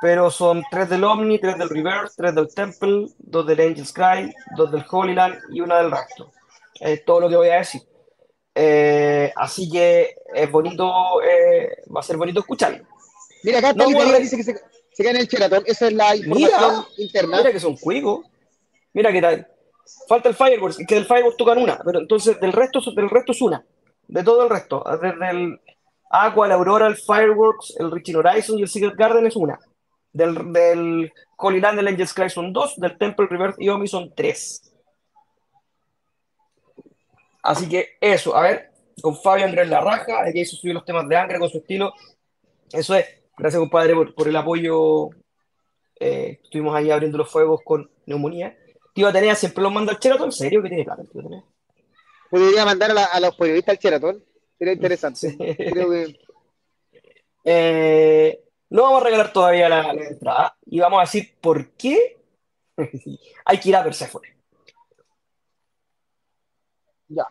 pero 0.00 0.30
son 0.30 0.62
tres 0.70 0.88
del 0.88 1.04
Omni, 1.04 1.38
tres 1.38 1.58
del 1.58 1.68
Reverse, 1.68 2.14
tres 2.16 2.34
del 2.34 2.52
Temple, 2.54 3.08
dos 3.18 3.46
del 3.46 3.60
Angel's 3.60 3.92
Cry, 3.92 4.32
dos 4.56 4.72
del 4.72 4.84
Holy 4.90 5.14
Land 5.14 5.38
y 5.50 5.60
una 5.60 5.78
del 5.78 5.90
Raptor. 5.90 6.30
Es 6.80 7.04
todo 7.04 7.20
lo 7.20 7.28
que 7.28 7.36
voy 7.36 7.48
a 7.48 7.58
decir. 7.58 7.82
Eh, 8.54 9.32
así 9.36 9.70
que 9.70 10.14
es 10.34 10.50
bonito, 10.50 11.22
eh, 11.22 11.82
va 11.94 12.00
a 12.00 12.04
ser 12.04 12.16
bonito 12.16 12.40
escucharlo. 12.40 12.84
Mira, 13.42 13.58
acá 13.58 13.72
no, 13.74 13.86
dice 13.86 14.36
que 14.36 14.42
se, 14.42 14.54
se 14.54 15.02
queda 15.02 15.10
en 15.10 15.16
el 15.18 15.26
Sheraton. 15.26 15.62
Esa 15.66 15.88
es 15.88 15.92
la 15.92 16.16
información 16.16 16.84
interna. 16.96 17.38
Mira 17.38 17.52
que 17.52 17.60
son 17.60 17.76
cuigos. 17.76 18.26
Mira 18.92 19.12
que 19.12 19.20
tal. 19.20 19.46
Falta 20.08 20.28
el 20.28 20.34
Fireworks, 20.34 20.78
que 20.86 20.94
del 20.94 21.06
Fireworks 21.06 21.36
tocan 21.36 21.58
una, 21.58 21.80
pero 21.84 22.00
entonces 22.00 22.38
del 22.40 22.52
resto, 22.52 22.80
del 22.94 23.10
resto 23.10 23.32
es 23.32 23.42
una. 23.42 23.64
De 24.10 24.24
todo 24.24 24.42
el 24.42 24.50
resto. 24.50 24.84
Desde 25.00 25.30
el 25.30 25.60
Aqua, 26.10 26.46
el 26.46 26.52
Aurora, 26.52 26.88
el 26.88 26.96
Fireworks, 26.96 27.76
el 27.78 27.92
Richie 27.92 28.16
Horizon 28.16 28.58
y 28.58 28.62
el 28.62 28.68
Secret 28.68 28.96
Garden 28.96 29.26
es 29.26 29.36
una. 29.36 29.58
Del, 30.12 30.52
del 30.52 31.12
Holy 31.36 31.60
Land, 31.60 31.78
el 31.78 31.86
Angel 31.86 32.08
Sky 32.08 32.28
son 32.28 32.52
dos. 32.52 32.74
Del 32.76 32.98
Temple 32.98 33.28
Reverse 33.30 33.62
y 33.62 33.68
Omi 33.68 33.86
son 33.86 34.12
tres. 34.14 34.72
Así 37.42 37.68
que 37.68 37.90
eso, 38.00 38.36
a 38.36 38.42
ver, 38.42 38.70
con 39.00 39.16
Fabio 39.16 39.44
Andrés 39.44 39.68
La 39.68 39.80
Raja, 39.80 40.24
que 40.32 40.40
hizo 40.40 40.56
subir 40.56 40.74
los 40.74 40.84
temas 40.84 41.08
de 41.08 41.16
Angra 41.16 41.38
con 41.38 41.48
su 41.48 41.58
estilo. 41.58 41.94
Eso 42.72 42.96
es. 42.96 43.06
Gracias, 43.38 43.60
compadre, 43.60 43.94
por, 43.94 44.28
el 44.28 44.36
apoyo. 44.36 45.10
Eh, 46.00 46.40
estuvimos 46.42 46.74
ahí 46.74 46.90
abriendo 46.90 47.16
los 47.16 47.30
fuegos 47.30 47.60
con 47.64 47.88
neumonía. 48.06 48.58
Tío 48.92 49.06
Atenea 49.06 49.36
siempre 49.36 49.62
lo 49.62 49.70
manda 49.70 49.92
al 49.92 50.00
Cheraton. 50.00 50.26
¿En 50.26 50.32
serio? 50.32 50.62
¿Qué 50.62 50.68
tiene 50.68 50.84
plata 50.84 51.04
tío 51.04 51.20
Atenea? 51.20 51.44
Podría 52.30 52.64
mandar 52.64 52.92
a, 52.96 53.20
los 53.20 53.34
periodistas 53.36 53.74
al 53.74 53.78
Cheraton. 53.78 54.24
Sería 54.56 54.74
interesante. 54.74 55.36
Creo 55.56 55.90
que... 55.90 56.20
eh, 57.44 58.44
no 58.70 58.84
vamos 58.84 59.02
a 59.02 59.04
regalar 59.04 59.32
todavía 59.32 59.68
la, 59.68 59.90
entrada 59.90 60.56
y 60.66 60.78
vamos 60.78 60.98
a 60.98 61.02
decir 61.02 61.34
por 61.40 61.70
qué 61.72 62.18
hay 63.44 63.58
que 63.58 63.68
ir 63.68 63.76
a 63.76 63.84
Persephone. 63.84 64.28
Ya. 67.08 67.26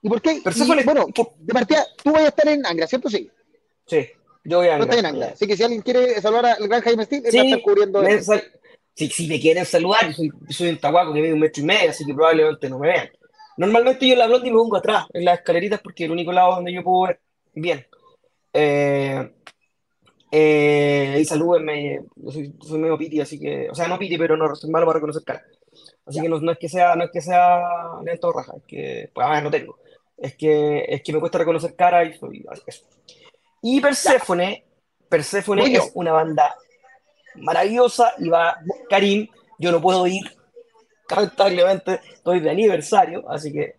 ¿Y 0.00 0.08
por 0.08 0.22
qué? 0.22 0.40
bueno, 0.84 1.06
de 1.38 1.52
partida, 1.52 1.86
tú 2.02 2.12
vas 2.12 2.22
a 2.22 2.28
estar 2.28 2.48
en 2.48 2.64
Angra, 2.64 2.86
¿cierto? 2.86 3.10
Sí. 3.10 3.30
Sí, 3.86 4.08
yo 4.44 4.58
voy 4.58 4.68
a 4.68 4.76
Angra. 4.76 4.86
No 4.86 4.98
en 4.98 5.06
Angra. 5.06 5.26
Así 5.28 5.46
que 5.46 5.56
si 5.56 5.62
alguien 5.62 5.82
quiere 5.82 6.20
saludar 6.22 6.46
al 6.46 6.68
gran 6.68 6.80
Jaime 6.80 7.04
Steel, 7.04 7.26
él 7.26 7.36
va 7.36 7.42
a 7.42 7.44
estar 7.44 7.62
cubriendo. 7.62 8.02
Si, 8.94 9.08
si, 9.08 9.26
me 9.26 9.40
quieren 9.40 9.64
saludar, 9.64 10.06
yo 10.06 10.12
soy, 10.12 10.32
soy 10.50 10.68
un 10.70 10.78
tahuaco 10.78 11.12
que 11.12 11.20
mide 11.20 11.32
un 11.32 11.40
metro 11.40 11.62
y 11.62 11.66
medio, 11.66 11.90
así 11.90 12.04
que 12.04 12.14
probablemente 12.14 12.68
no 12.68 12.78
me 12.78 12.88
vean. 12.88 13.08
Normalmente 13.56 14.06
yo 14.06 14.12
en 14.12 14.18
la 14.20 14.26
blondie 14.26 14.50
me 14.50 14.58
pongo 14.58 14.76
atrás, 14.76 15.06
en 15.12 15.24
las 15.24 15.38
escaleritas, 15.38 15.80
porque 15.80 16.04
es 16.04 16.06
el 16.06 16.12
único 16.12 16.32
lado 16.32 16.56
donde 16.56 16.72
yo 16.72 16.82
puedo 16.82 17.08
ver 17.08 17.20
bien. 17.54 17.86
Eh, 18.52 19.32
eh, 20.30 21.18
y 21.20 21.24
salúdenme, 21.24 22.00
yo 22.16 22.30
soy, 22.30 22.54
soy, 22.60 22.78
medio 22.78 22.98
piti, 22.98 23.20
así 23.20 23.38
que, 23.38 23.68
o 23.70 23.74
sea, 23.74 23.88
no 23.88 23.98
piti, 23.98 24.16
pero 24.16 24.36
no 24.36 24.54
soy 24.54 24.70
malo 24.70 24.86
para 24.86 24.98
reconocer 24.98 25.22
cara. 25.24 25.42
Así 26.06 26.20
que 26.20 26.28
no, 26.28 26.38
no, 26.40 26.52
es 26.52 26.58
que 26.58 26.68
sea, 26.68 26.94
no 26.94 27.04
es 27.04 27.10
que 27.10 27.20
sea 27.20 27.62
lento 28.04 28.32
raja, 28.32 28.52
es 28.56 28.62
que, 28.64 29.10
pues 29.12 29.26
a 29.26 29.30
ver, 29.30 29.42
no 29.42 29.50
tengo 29.50 29.76
es 30.16 30.36
que, 30.36 30.84
es 30.88 31.02
que 31.02 31.12
me 31.12 31.20
cuesta 31.20 31.38
reconocer 31.38 31.74
cara 31.74 32.04
y 32.04 32.14
soy 32.14 32.44
eso. 32.66 32.84
Y 33.62 33.80
Persephone, 33.80 34.64
Persephone 35.08 35.74
es 35.74 35.90
una 35.94 36.12
banda 36.12 36.54
maravillosa 37.36 38.12
y 38.18 38.28
va 38.28 38.58
Karim, 38.88 39.28
yo 39.58 39.72
no 39.72 39.80
puedo 39.80 40.06
ir, 40.06 40.24
lamentablemente 41.08 42.00
estoy 42.12 42.40
de 42.40 42.50
aniversario, 42.50 43.28
así 43.30 43.52
que... 43.52 43.74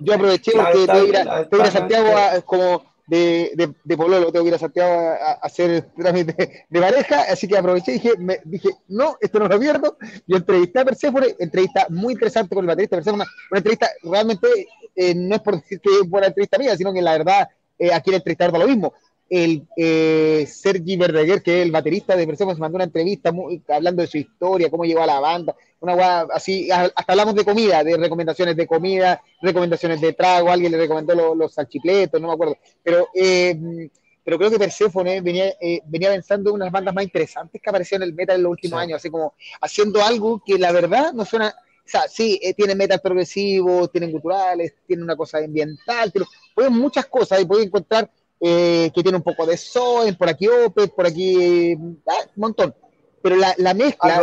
yo 0.00 0.14
aproveché 0.14 0.52
porque 0.52 0.86
tengo 0.86 1.04
que 1.04 1.08
ir 1.08 1.16
a, 1.16 1.70
Santiago 1.70 2.14
como 2.44 2.92
de, 3.06 3.52
de, 3.54 3.74
de, 3.84 3.96
Pololo, 3.96 4.32
tengo 4.32 4.44
que 4.44 4.48
ir 4.48 4.54
a 4.54 4.58
Santiago 4.58 4.92
a, 4.92 5.32
hacer 5.32 5.70
el 5.70 5.92
trámite 5.92 6.64
de, 6.68 6.80
pareja, 6.80 7.22
así 7.30 7.48
que 7.48 7.58
aproveché 7.58 7.92
y 7.92 7.94
dije, 7.94 8.12
me, 8.18 8.40
dije, 8.44 8.70
no, 8.88 9.16
esto 9.20 9.38
no 9.38 9.48
lo 9.48 9.58
pierdo. 9.58 9.98
Yo 10.26 10.36
entrevisté 10.36 10.80
a 10.80 10.84
Persephone, 10.84 11.34
entrevista 11.38 11.86
muy 11.90 12.14
interesante 12.14 12.54
con 12.54 12.64
el 12.64 12.68
baterista 12.68 12.96
Persephone, 12.96 13.24
una 13.50 13.58
entrevista 13.58 13.90
realmente, 14.02 14.48
eh, 14.94 15.14
no 15.14 15.34
es 15.34 15.42
por 15.42 15.56
decir 15.56 15.80
que 15.80 15.90
es 15.90 16.08
buena 16.08 16.28
entrevista 16.28 16.58
mía, 16.58 16.76
sino 16.76 16.92
que 16.92 17.02
la 17.02 17.12
verdad, 17.12 17.48
eh, 17.78 17.92
aquí 17.92 18.10
el 18.10 18.16
entrevistador 18.16 18.52
da 18.52 18.58
lo 18.60 18.68
mismo. 18.68 18.94
El 19.34 19.66
eh, 19.78 20.46
Sergi 20.46 20.98
Verdeguer, 20.98 21.42
que 21.42 21.60
es 21.60 21.64
el 21.64 21.72
baterista 21.72 22.14
de 22.14 22.26
Persephone, 22.26 22.54
se 22.54 22.60
mandó 22.60 22.76
una 22.76 22.84
entrevista 22.84 23.32
muy, 23.32 23.62
hablando 23.66 24.02
de 24.02 24.06
su 24.06 24.18
historia, 24.18 24.68
cómo 24.68 24.84
llegó 24.84 25.00
a 25.00 25.06
la 25.06 25.20
banda, 25.20 25.56
una 25.80 25.94
guay 25.94 26.26
así, 26.34 26.70
hasta 26.70 26.92
hablamos 27.06 27.34
de 27.34 27.42
comida, 27.42 27.82
de 27.82 27.96
recomendaciones 27.96 28.54
de 28.56 28.66
comida, 28.66 29.22
recomendaciones 29.40 30.02
de 30.02 30.12
trago, 30.12 30.50
alguien 30.50 30.70
le 30.70 30.76
recomendó 30.76 31.14
los, 31.14 31.34
los 31.34 31.54
salchipletos, 31.54 32.20
no 32.20 32.28
me 32.28 32.34
acuerdo, 32.34 32.58
pero, 32.82 33.08
eh, 33.14 33.88
pero 34.22 34.36
creo 34.36 34.50
que 34.50 34.58
Persephone 34.58 35.22
venía, 35.22 35.46
eh, 35.58 35.80
venía 35.86 36.10
pensando 36.10 36.50
en 36.50 36.56
unas 36.56 36.70
bandas 36.70 36.94
más 36.94 37.04
interesantes 37.04 37.58
que 37.58 37.70
aparecieron 37.70 38.02
en 38.02 38.10
el 38.10 38.14
metal 38.14 38.36
en 38.36 38.42
los 38.42 38.50
últimos 38.50 38.78
años, 38.78 38.98
así 38.98 39.08
como 39.08 39.32
haciendo 39.62 40.04
algo 40.04 40.42
que 40.44 40.58
la 40.58 40.72
verdad 40.72 41.14
no 41.14 41.24
suena, 41.24 41.48
o 41.48 41.88
sea, 41.88 42.06
sí, 42.06 42.38
eh, 42.42 42.52
tienen 42.52 42.76
metal 42.76 43.00
progresivo, 43.00 43.88
tienen 43.88 44.12
culturales, 44.12 44.74
tienen 44.86 45.04
una 45.04 45.16
cosa 45.16 45.38
ambiental, 45.38 46.10
pero 46.12 46.26
pueden 46.54 46.74
muchas 46.74 47.06
cosas 47.06 47.40
y 47.40 47.46
pueden 47.46 47.68
encontrar 47.68 48.10
que 48.42 49.02
tiene 49.02 49.16
un 49.16 49.22
poco 49.22 49.46
de 49.46 49.56
Soen, 49.56 50.16
por 50.16 50.28
aquí 50.28 50.48
Opet, 50.48 50.92
por 50.94 51.06
aquí, 51.06 51.74
ah, 51.74 52.24
un 52.34 52.40
montón. 52.40 52.74
Pero 53.22 53.36
la, 53.36 53.54
la 53.58 53.72
mezcla, 53.72 54.20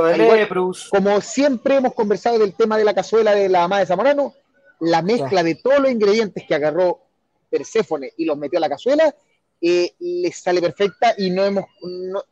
como 0.90 1.22
siempre 1.22 1.78
hemos 1.78 1.94
conversado 1.94 2.38
del 2.38 2.54
tema 2.54 2.78
de 2.78 2.84
la 2.84 2.94
cazuela 2.94 3.34
de 3.34 3.48
la 3.48 3.62
mamá 3.62 3.80
de 3.80 3.86
Zamorano, 3.86 4.34
la 4.82 5.02
mezcla 5.02 5.42
de 5.42 5.56
todos 5.56 5.80
los 5.80 5.92
ingredientes 5.92 6.44
que 6.46 6.56
agarró 6.56 7.00
Perséfone 7.50 8.12
y 8.18 8.26
los 8.26 8.38
metió 8.38 8.58
a 8.58 8.62
la 8.62 8.70
cazuela, 8.70 9.16
eh, 9.62 9.94
les 10.00 10.38
sale 10.38 10.62
perfecta 10.62 11.14
y 11.18 11.32
no 11.32 11.44
hemos 11.44 11.66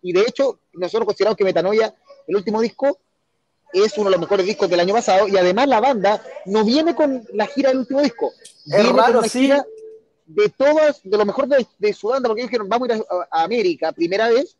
y 0.02 0.14
de 0.14 0.22
hecho 0.22 0.60
nosotros 0.74 1.06
consideramos 1.06 1.38
que 1.38 1.44
Metanoia, 1.44 1.94
el 2.28 2.36
último 2.36 2.62
disco, 2.62 3.00
es 3.74 3.98
uno 3.98 4.06
de 4.06 4.12
los 4.12 4.22
mejores 4.22 4.46
discos 4.46 4.70
del 4.70 4.80
año 4.80 4.94
pasado 4.94 5.28
y 5.28 5.36
además 5.36 5.68
la 5.68 5.82
banda 5.82 6.24
no 6.46 6.64
viene 6.64 6.96
con 6.96 7.26
la 7.34 7.48
gira 7.48 7.70
del 7.70 7.80
último 7.80 8.02
disco, 8.02 8.32
es 8.66 8.90
raro, 8.90 9.24
sí. 9.24 9.52
De 10.28 10.50
todas, 10.50 11.02
de 11.04 11.18
lo 11.18 11.26
mejor 11.26 11.48
de, 11.48 11.94
su 11.94 12.10
banda, 12.10 12.30
porque 12.30 12.44
dijeron 12.44 12.70
vamos 12.70 12.90
a 12.90 12.96
ir 12.96 13.04
a 13.32 13.44
América, 13.44 13.92
primera 13.92 14.30
vez, 14.30 14.58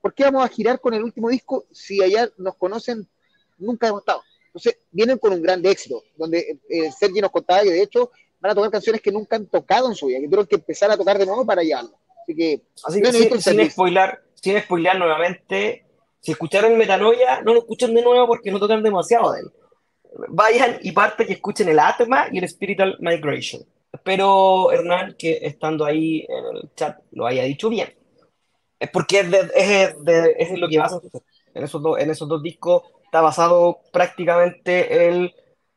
¿por 0.00 0.14
qué 0.14 0.24
vamos 0.24 0.44
a 0.44 0.48
girar 0.48 0.80
con 0.80 0.94
el 0.94 1.02
último 1.02 1.28
disco 1.28 1.66
si 1.72 2.02
allá 2.02 2.30
nos 2.38 2.54
conocen 2.54 3.06
nunca 3.58 3.88
hemos 3.88 4.00
estado. 4.00 4.22
Entonces, 4.46 4.78
vienen 4.90 5.18
con 5.18 5.32
un 5.32 5.42
gran 5.42 5.64
éxito, 5.66 6.02
donde 6.16 6.58
eh, 6.68 6.90
Sergi 6.92 7.20
nos 7.20 7.30
contaba 7.30 7.62
que 7.62 7.70
de 7.70 7.82
hecho 7.82 8.10
van 8.40 8.52
a 8.52 8.54
tocar 8.54 8.70
canciones 8.70 9.00
que 9.02 9.12
nunca 9.12 9.36
han 9.36 9.46
tocado 9.46 9.88
en 9.88 9.94
su 9.94 10.06
vida, 10.06 10.18
que 10.18 10.26
tuvieron 10.26 10.46
que 10.46 10.56
empezar 10.56 10.90
a 10.90 10.96
tocar 10.96 11.18
de 11.18 11.26
nuevo 11.26 11.44
para 11.44 11.62
llevarlo. 11.62 11.98
Así 12.22 12.34
que, 12.34 12.62
Así 12.84 13.02
que 13.02 13.12
sin, 13.12 13.40
sin 13.40 13.70
spoiler, 13.70 14.20
sin 14.34 14.60
spoiler 14.60 14.98
nuevamente, 14.98 15.84
si 16.20 16.32
escucharon 16.32 16.76
Metanoia, 16.76 17.42
no 17.42 17.54
lo 17.54 17.60
escuchen 17.60 17.94
de 17.94 18.02
nuevo 18.02 18.26
porque 18.26 18.50
no 18.50 18.58
tocan 18.58 18.82
demasiado 18.82 19.32
de 19.32 19.40
él. 19.40 19.52
Vayan 20.28 20.78
y 20.82 20.92
parte 20.92 21.26
que 21.26 21.34
escuchen 21.34 21.68
el 21.68 21.78
Atma 21.78 22.28
y 22.32 22.38
el 22.38 22.48
Spiritual 22.48 22.96
Migration. 23.00 23.62
Espero, 23.98 24.70
Hernán, 24.70 25.16
que 25.18 25.40
estando 25.42 25.84
ahí 25.84 26.24
en 26.28 26.56
el 26.56 26.74
chat 26.76 26.98
lo 27.10 27.26
haya 27.26 27.42
dicho 27.42 27.68
bien. 27.68 27.92
Es 28.78 28.90
porque 28.90 29.20
es, 29.20 29.30
de, 29.30 29.38
es, 29.54 30.04
de, 30.04 30.36
es 30.38 30.58
lo 30.58 30.68
que 30.68 30.78
vas 30.78 30.92
a 30.92 30.96
hacer. 30.96 31.10
En 31.52 31.64
esos, 31.64 31.82
dos, 31.82 31.98
en 31.98 32.10
esos 32.10 32.28
dos 32.28 32.40
discos 32.40 32.84
está 33.04 33.20
basado 33.20 33.80
prácticamente 33.92 35.08
el 35.08 35.34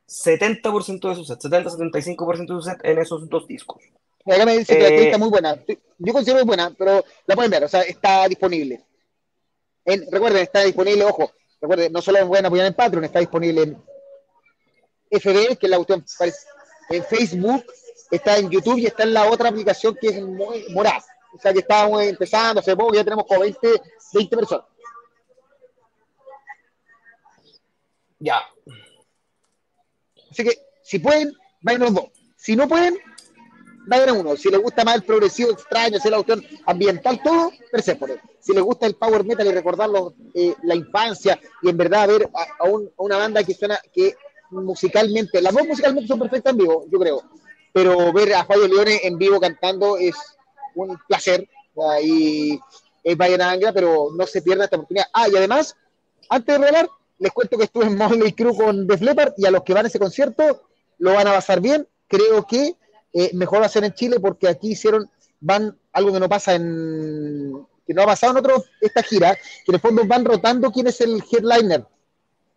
70% 0.07 1.09
de 1.09 1.15
su 1.15 1.25
set, 1.25 1.39
70-75% 1.39 2.39
de 2.39 2.47
su 2.47 2.61
set 2.61 2.79
en 2.83 2.99
esos 2.99 3.27
dos 3.27 3.47
discos. 3.47 3.81
Acá 4.25 4.45
me 4.45 4.57
dice 4.57 4.77
que 4.77 4.83
la 4.83 5.15
eh, 5.15 5.17
muy 5.17 5.29
buena. 5.29 5.59
Yo 5.97 6.13
considero 6.13 6.39
muy 6.39 6.47
buena, 6.47 6.75
pero 6.77 7.03
la 7.25 7.35
pueden 7.35 7.49
ver, 7.49 7.63
o 7.63 7.67
sea, 7.67 7.81
está 7.81 8.27
disponible. 8.27 8.85
En, 9.83 10.05
recuerden, 10.11 10.43
está 10.43 10.61
disponible, 10.61 11.05
ojo, 11.05 11.31
recuerden, 11.59 11.91
no 11.91 12.03
solo 12.03 12.27
pueden 12.27 12.45
apoyar 12.45 12.67
en 12.67 12.75
Patreon, 12.75 13.05
está 13.05 13.19
disponible 13.19 13.63
en 13.63 13.83
FB, 15.09 15.57
que 15.57 15.65
es 15.65 15.69
la 15.69 15.77
cuestión, 15.77 16.05
en 16.91 17.03
Facebook, 17.03 17.65
está 18.11 18.37
en 18.37 18.49
YouTube 18.49 18.77
y 18.77 18.85
está 18.85 19.03
en 19.03 19.13
la 19.13 19.29
otra 19.29 19.49
aplicación 19.49 19.97
que 19.99 20.09
es 20.09 20.21
Moraz. 20.69 21.05
O 21.33 21.39
sea, 21.39 21.53
que 21.53 21.59
estábamos 21.59 22.03
empezando 22.03 22.59
hace 22.59 22.75
poco, 22.75 22.93
ya 22.93 23.03
tenemos 23.03 23.25
como 23.25 23.39
20, 23.39 23.81
20 24.13 24.35
personas. 24.35 24.65
Ya. 28.19 28.41
Así 30.29 30.43
que, 30.43 30.51
si 30.83 30.99
pueden, 30.99 31.33
vayan 31.61 31.81
los 31.81 31.93
dos. 31.93 32.05
Si 32.35 32.55
no 32.55 32.67
pueden, 32.67 32.97
vayan 33.87 34.09
a 34.09 34.13
uno. 34.13 34.35
Si 34.35 34.49
les 34.49 34.61
gusta 34.61 34.83
más 34.83 34.95
el 34.95 35.03
progresivo 35.03 35.51
extraño, 35.51 35.99
si 35.99 36.09
la 36.09 36.17
cuestión 36.17 36.45
ambiental, 36.65 37.21
todo, 37.23 37.51
Persephone. 37.71 38.19
Si 38.39 38.53
les 38.53 38.63
gusta 38.63 38.87
el 38.87 38.95
power 38.95 39.23
metal 39.23 39.47
y 39.47 39.51
recordar 39.51 39.89
eh, 40.33 40.55
la 40.63 40.75
infancia 40.75 41.39
y 41.61 41.69
en 41.69 41.77
verdad 41.77 42.07
ver 42.07 42.29
a, 42.33 42.65
una 42.97 43.17
banda 43.17 43.43
que 43.43 43.53
suena, 43.53 43.79
que 43.93 44.15
musicalmente, 44.49 45.41
las 45.41 45.53
dos 45.53 45.67
musicalmente 45.67 46.07
son 46.07 46.19
perfectas 46.19 46.51
en 46.51 46.57
vivo, 46.57 46.85
yo 46.91 46.99
creo, 46.99 47.23
pero 47.73 48.11
ver 48.13 48.33
a 48.33 48.45
Fabio 48.45 48.67
Leone 48.67 49.01
en 49.03 49.17
vivo 49.17 49.39
cantando 49.39 49.97
es 49.97 50.15
un 50.75 50.97
placer. 51.07 51.47
Y 52.03 52.59
es 53.03 53.19
a 53.19 53.49
Angra, 53.49 53.73
pero 53.73 54.09
no 54.13 54.27
se 54.27 54.41
pierda 54.41 54.65
esta 54.65 54.75
oportunidad. 54.75 55.07
Ah, 55.13 55.27
y 55.27 55.35
además, 55.35 55.75
antes 56.29 56.53
de 56.53 56.59
revelar, 56.59 56.89
les 57.17 57.31
cuento 57.31 57.57
que 57.57 57.65
estuve 57.65 57.85
en 57.85 57.97
Motley 57.97 58.33
Crue 58.33 58.55
con 58.55 58.87
Def 58.87 59.01
Leppard 59.01 59.33
y 59.37 59.45
a 59.45 59.51
los 59.51 59.63
que 59.63 59.73
van 59.73 59.85
a 59.85 59.87
ese 59.87 59.99
concierto 59.99 60.63
lo 60.97 61.13
van 61.13 61.27
a 61.27 61.33
pasar 61.33 61.61
bien. 61.61 61.87
Creo 62.07 62.45
que 62.45 62.75
eh, 63.13 63.31
mejor 63.33 63.61
va 63.61 63.65
a 63.65 63.69
ser 63.69 63.83
en 63.83 63.93
Chile 63.93 64.19
porque 64.19 64.47
aquí 64.47 64.71
hicieron, 64.71 65.09
van 65.39 65.77
algo 65.93 66.13
que 66.13 66.19
no 66.19 66.29
pasa 66.29 66.55
en, 66.55 67.65
que 67.85 67.93
no 67.93 68.03
ha 68.03 68.05
pasado 68.05 68.31
en 68.31 68.37
otros, 68.37 68.65
esta 68.79 69.03
gira, 69.03 69.35
que 69.35 69.71
en 69.71 69.75
el 69.75 69.81
fondo 69.81 70.05
van 70.05 70.25
rotando 70.25 70.71
quién 70.71 70.87
es 70.87 71.01
el 71.01 71.23
headliner. 71.31 71.85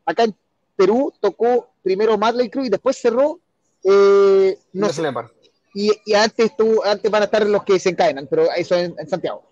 Acá 0.07 0.25
en 0.25 0.37
Perú 0.77 1.13
tocó 1.21 1.71
primero 1.83 2.19
Motley 2.19 2.51
Crue 2.51 2.67
y 2.67 2.71
después 2.71 2.97
cerró, 2.97 3.41
eh, 3.85 4.59
no 4.73 4.89
sé, 4.89 5.03
y, 5.75 5.91
y, 6.07 6.15
antes, 6.15 6.53
antes 6.85 7.11
van 7.11 7.23
a 7.23 7.25
estar 7.25 7.45
los 7.47 7.65
que 7.65 7.79
se 7.79 7.91
encadenan, 7.91 8.29
pero 8.31 8.51
eso 8.57 8.77
en, 8.77 8.95
en 8.99 9.09
Santiago. 9.09 9.43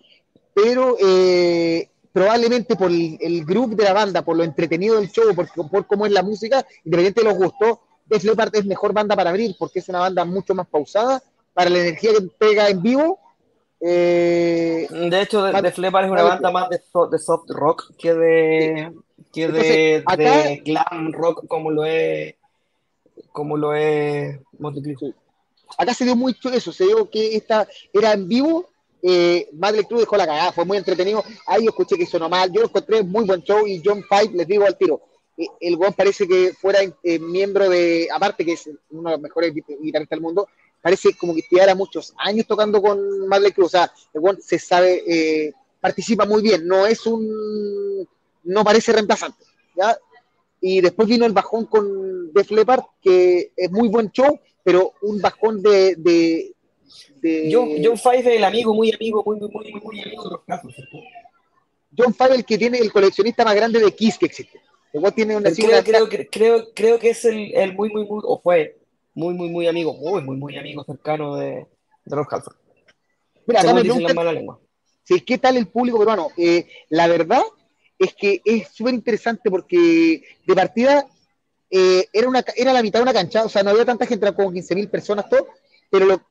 Pero 0.53 0.95
eh, 0.99 1.89
probablemente 2.13 2.75
por 2.75 2.89
el, 2.89 3.17
el, 3.19 3.43
grupo 3.43 3.75
de 3.75 3.83
la 3.83 3.93
banda, 3.93 4.21
por 4.21 4.37
lo 4.37 4.43
entretenido 4.43 4.95
del 4.95 5.11
show, 5.11 5.35
por, 5.35 5.49
por 5.69 5.85
cómo 5.85 6.05
es 6.05 6.11
la 6.13 6.23
música, 6.23 6.65
independiente 6.85 7.21
de 7.21 7.27
los 7.27 7.37
gustos, 7.37 7.79
Def 8.05 8.23
Leppard 8.23 8.55
es 8.55 8.65
mejor 8.65 8.93
banda 8.93 9.15
para 9.15 9.31
abrir 9.31 9.55
porque 9.57 9.79
es 9.79 9.89
una 9.89 9.99
banda 9.99 10.25
mucho 10.25 10.53
más 10.53 10.67
pausada 10.67 11.21
para 11.53 11.69
la 11.69 11.79
energía 11.79 12.11
que 12.13 12.21
pega 12.37 12.69
en 12.69 12.81
vivo. 12.81 13.19
Eh, 13.79 14.87
de 14.89 15.21
hecho, 15.21 15.43
Def 15.43 15.77
Leppard 15.77 16.05
es 16.05 16.11
una 16.11 16.23
banda 16.23 16.51
más 16.51 16.69
de, 16.69 16.77
de, 16.77 17.19
soft 17.19 17.49
rock 17.49 17.91
que 17.97 18.13
de, 18.13 18.93
que 19.33 19.47
de, 19.49 20.03
de 20.17 20.61
glam 20.63 21.11
rock 21.11 21.47
como 21.47 21.69
lo 21.69 21.83
es 21.83 22.35
como 23.31 23.57
lo 23.57 23.75
es 23.75 24.39
Acá 25.77 25.93
se 25.93 26.05
dio 26.05 26.15
mucho 26.15 26.49
eso, 26.49 26.71
se 26.71 26.85
dio 26.85 27.09
que 27.09 27.35
esta 27.35 27.67
era 27.91 28.13
en 28.13 28.27
vivo 28.27 28.69
eh, 29.05 29.49
Madre 29.51 29.83
Cruz 29.83 29.99
dejó 30.01 30.15
la 30.15 30.25
cagada, 30.25 30.53
fue 30.53 30.63
muy 30.63 30.77
entretenido. 30.77 31.23
Ahí 31.45 31.65
yo 31.65 31.71
escuché 31.71 31.97
que 31.97 32.05
sonó 32.05 32.29
mal. 32.29 32.49
Yo 32.51 32.61
lo 32.61 32.67
encontré 32.67 33.03
muy 33.03 33.25
buen 33.25 33.43
show 33.43 33.67
y 33.67 33.81
John 33.83 34.01
Five, 34.09 34.31
les 34.33 34.47
digo 34.47 34.65
al 34.65 34.77
tiro, 34.77 35.01
eh, 35.37 35.45
el 35.59 35.75
Juan 35.75 35.93
parece 35.93 36.25
que 36.25 36.53
fuera 36.53 36.79
eh, 36.81 37.19
miembro 37.19 37.69
de, 37.69 38.07
aparte 38.13 38.45
que 38.45 38.53
es 38.53 38.69
uno 38.91 39.09
de 39.09 39.15
los 39.15 39.21
mejores 39.21 39.53
guitarristas 39.53 40.09
del 40.09 40.21
mundo, 40.21 40.47
parece 40.81 41.15
como 41.17 41.35
que 41.35 41.43
llevara 41.49 41.75
muchos 41.75 42.13
años 42.17 42.47
tocando 42.47 42.81
con 42.81 43.27
Madre 43.27 43.51
Cruz. 43.51 43.67
O 43.67 43.69
sea, 43.71 43.91
el 44.13 44.21
Juan 44.21 44.41
se 44.41 44.57
sabe, 44.57 45.03
eh, 45.05 45.53
participa 45.81 46.25
muy 46.25 46.41
bien, 46.41 46.65
no 46.65 46.87
es 46.87 47.05
un, 47.05 48.07
no 48.43 48.63
parece 48.63 48.93
reemplazante. 48.93 49.43
¿ya? 49.75 49.97
Y 50.65 50.79
después 50.79 51.09
vino 51.09 51.25
el 51.25 51.33
bajón 51.33 51.65
con 51.65 52.31
Def 52.31 52.49
Leppard, 52.49 52.83
que 53.01 53.51
es 53.53 53.69
muy 53.69 53.89
buen 53.89 54.09
show, 54.11 54.39
pero 54.63 54.93
un 55.01 55.19
bajón 55.19 55.61
de, 55.61 55.95
de 55.97 57.49
John, 57.51 57.69
John 57.83 57.97
Five 57.97 58.19
es 58.19 58.25
el 58.27 58.43
amigo, 58.45 58.73
muy 58.73 58.93
amigo, 58.93 59.21
muy, 59.25 59.41
muy, 59.41 59.49
muy, 59.49 59.81
muy 59.81 60.01
amigo 60.01 60.23
de 60.23 60.29
los 60.29 60.43
casos. 60.47 60.73
John 61.97 62.13
Five 62.13 62.35
el 62.35 62.45
que 62.45 62.57
tiene 62.57 62.77
el 62.77 62.93
coleccionista 62.93 63.43
más 63.43 63.55
grande 63.55 63.81
de 63.81 63.91
Kiss 63.91 64.17
que 64.17 64.27
existe. 64.27 64.57
Igual 64.93 65.13
tiene 65.13 65.35
una, 65.35 65.51
creo, 65.51 65.83
creo, 65.83 66.07
creo, 66.31 66.73
creo, 66.73 66.97
que 66.97 67.09
es 67.09 67.25
el, 67.25 67.53
el, 67.55 67.73
muy, 67.73 67.89
muy, 67.89 68.05
muy, 68.05 68.21
o 68.23 68.39
fue 68.39 68.77
muy, 69.15 69.33
muy, 69.33 69.49
muy 69.49 69.67
amigo, 69.67 69.93
muy, 69.95 70.21
muy, 70.21 70.37
muy 70.37 70.57
amigo 70.57 70.85
cercano 70.85 71.35
de, 71.35 71.67
de 72.05 72.15
Rob 72.15 72.27
Halford. 72.31 72.55
Mira, 73.47 73.59
acá 73.59 73.73
me 73.73 73.81
preguntan, 73.81 74.47
sí, 75.03 75.19
¿qué 75.19 75.37
tal 75.37 75.57
el 75.57 75.67
público 75.67 75.99
peruano? 75.99 76.29
Eh, 76.37 76.67
la 76.87 77.07
verdad 77.07 77.43
es 78.03 78.13
que 78.15 78.41
es 78.43 78.69
súper 78.69 78.93
interesante 78.93 79.49
porque 79.49 80.23
de 80.45 80.55
partida 80.55 81.05
eh, 81.69 82.07
era, 82.13 82.27
una, 82.27 82.43
era 82.55 82.73
la 82.73 82.83
mitad 82.83 82.99
de 82.99 83.03
una 83.03 83.13
cancha, 83.13 83.45
o 83.45 83.49
sea, 83.49 83.63
no 83.63 83.71
había 83.71 83.85
tanta 83.85 84.05
gente, 84.05 84.25
eran 84.25 84.35
como 84.35 84.51
15.000 84.51 84.89
personas, 84.89 85.29
todo, 85.29 85.47
pero 85.89 86.05
lo, 86.05 86.21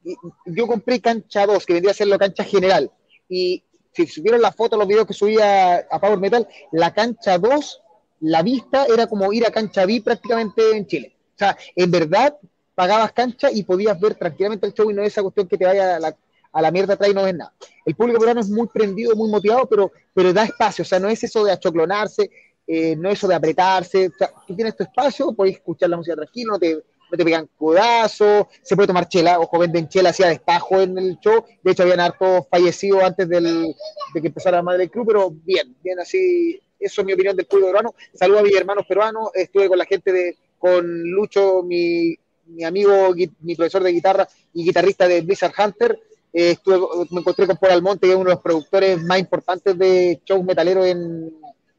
yo 0.46 0.66
compré 0.66 1.00
cancha 1.00 1.46
2, 1.46 1.66
que 1.66 1.72
vendría 1.72 1.92
a 1.92 1.94
ser 1.94 2.08
la 2.08 2.18
cancha 2.18 2.44
general. 2.44 2.90
Y 3.28 3.62
si 3.92 4.06
subieron 4.06 4.40
la 4.40 4.52
foto, 4.52 4.76
los 4.76 4.88
videos 4.88 5.06
que 5.06 5.14
subía 5.14 5.76
a 5.90 6.00
Power 6.00 6.18
Metal, 6.18 6.46
la 6.72 6.92
cancha 6.92 7.38
2, 7.38 7.82
la 8.20 8.42
vista 8.42 8.86
era 8.86 9.06
como 9.06 9.32
ir 9.32 9.46
a 9.46 9.50
cancha 9.50 9.84
B 9.84 10.00
prácticamente 10.04 10.76
en 10.76 10.86
Chile. 10.86 11.16
O 11.34 11.38
sea, 11.38 11.56
en 11.74 11.90
verdad 11.90 12.36
pagabas 12.74 13.12
cancha 13.12 13.50
y 13.50 13.64
podías 13.64 13.98
ver 14.00 14.14
tranquilamente 14.14 14.66
el 14.66 14.74
show 14.74 14.90
y 14.90 14.94
no 14.94 15.02
es 15.02 15.08
esa 15.08 15.22
cuestión 15.22 15.48
que 15.48 15.58
te 15.58 15.66
vaya 15.66 15.96
a 15.96 16.00
la, 16.00 16.16
a 16.52 16.62
la 16.62 16.70
mierda 16.70 16.94
atrás 16.94 17.10
y 17.10 17.14
no 17.14 17.24
ves 17.24 17.34
nada. 17.34 17.54
El 17.84 17.94
público 17.94 18.18
peruano 18.18 18.40
es 18.40 18.48
muy 18.48 18.68
prendido, 18.68 19.16
muy 19.16 19.30
motivado, 19.30 19.66
pero, 19.66 19.92
pero 20.14 20.32
da 20.32 20.44
espacio. 20.44 20.82
O 20.82 20.86
sea, 20.86 20.98
no 20.98 21.08
es 21.08 21.22
eso 21.24 21.44
de 21.44 21.52
achoclonarse, 21.52 22.30
eh, 22.66 22.94
no 22.96 23.08
es 23.08 23.18
eso 23.18 23.28
de 23.28 23.34
apretarse. 23.34 24.08
O 24.08 24.16
sea, 24.16 24.30
tú 24.46 24.54
tienes 24.54 24.76
tu 24.76 24.84
espacio, 24.84 25.32
puedes 25.34 25.54
escuchar 25.54 25.90
la 25.90 25.96
música 25.96 26.16
tranquilo, 26.16 26.52
no 26.52 26.58
te 26.58 26.82
no 27.12 27.18
te 27.18 27.24
pegan 27.24 27.48
codazos, 27.58 28.46
se 28.62 28.74
puede 28.74 28.86
tomar 28.86 29.06
chela, 29.06 29.38
ojo, 29.38 29.58
venden 29.58 29.86
chela 29.86 30.10
hacia 30.10 30.28
destajo 30.28 30.80
en 30.80 30.96
el 30.96 31.18
show, 31.20 31.44
de 31.62 31.70
hecho 31.70 31.82
habían 31.82 32.00
hartos 32.00 32.46
fallecidos 32.50 33.02
antes 33.02 33.28
del, 33.28 33.76
de 34.14 34.20
que 34.20 34.28
empezara 34.28 34.56
la 34.56 34.62
Madre 34.62 34.88
Cruz, 34.88 35.04
pero 35.06 35.30
bien, 35.30 35.76
bien 35.84 36.00
así, 36.00 36.58
eso 36.80 37.02
es 37.02 37.06
mi 37.06 37.12
opinión 37.12 37.36
del 37.36 37.44
público 37.44 37.68
peruano, 37.68 37.94
saludo 38.14 38.38
a 38.38 38.42
mis 38.42 38.56
hermanos 38.56 38.86
peruanos, 38.88 39.28
estuve 39.34 39.68
con 39.68 39.76
la 39.76 39.84
gente 39.84 40.10
de, 40.10 40.38
con 40.58 41.02
Lucho, 41.10 41.62
mi, 41.62 42.16
mi 42.46 42.64
amigo, 42.64 43.14
mi 43.40 43.54
profesor 43.56 43.82
de 43.82 43.92
guitarra 43.92 44.26
y 44.54 44.64
guitarrista 44.64 45.06
de 45.06 45.20
Blizzard 45.20 45.52
Hunter, 45.58 46.00
eh, 46.32 46.52
estuve, 46.52 46.78
me 47.10 47.20
encontré 47.20 47.46
con 47.46 47.56
Paul 47.56 47.72
Almonte, 47.72 48.06
que 48.06 48.12
es 48.12 48.16
uno 48.16 48.30
de 48.30 48.34
los 48.34 48.42
productores 48.42 49.02
más 49.02 49.18
importantes 49.18 49.76
de 49.76 50.20
shows 50.24 50.44
metaleros 50.44 50.86
en, 50.86 51.30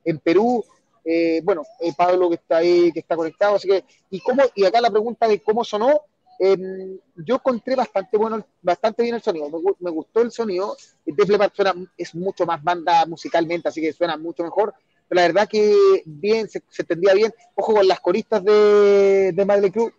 en 0.06 0.20
Perú, 0.20 0.64
eh, 1.06 1.42
bueno, 1.44 1.64
eh, 1.80 1.92
Pablo 1.96 2.30
que 2.30 2.36
está 2.36 2.58
ahí, 2.58 2.92
que 2.92 3.00
está 3.00 3.16
conectado, 3.16 3.56
así 3.56 3.68
que, 3.68 3.84
y 4.10 4.20
cómo, 4.22 4.44
y 4.56 4.66
acá 4.66 4.80
la 4.80 4.90
pregunta 4.90 5.28
de 5.28 5.42
cómo 5.42 5.64
sonó, 5.64 6.02
em, 6.40 6.98
yo 7.16 7.36
encontré 7.36 7.76
bastante 7.76 8.18
bueno, 8.18 8.46
bastante 8.62 9.04
bien 9.04 9.16
el 9.16 9.22
sonido, 9.22 9.50
me, 9.80 9.92
gustó 9.92 10.22
el 10.22 10.32
sonido, 10.32 10.78
Def 11.06 11.28
Leppard 11.28 11.52
suena, 11.54 11.74
es 11.98 12.16
mucho 12.16 12.46
más 12.46 12.64
banda 12.64 13.06
musicalmente, 13.06 13.68
así 13.68 13.82
que 13.82 13.92
suena 13.92 14.16
mucho 14.18 14.44
mejor, 14.44 14.74
pero 15.10 15.20
la 15.22 15.28
verdad 15.28 15.50
que 15.50 16.04
bien, 16.06 16.48
se, 16.48 16.64
entendía 16.78 17.14
bien, 17.14 17.34
ojo 17.56 17.74
con 17.74 17.88
las 17.88 18.00
coristas 18.00 18.44
de, 18.44 19.34
de 19.34 19.46
Madre 19.46 19.72
Cruz, 19.72 19.92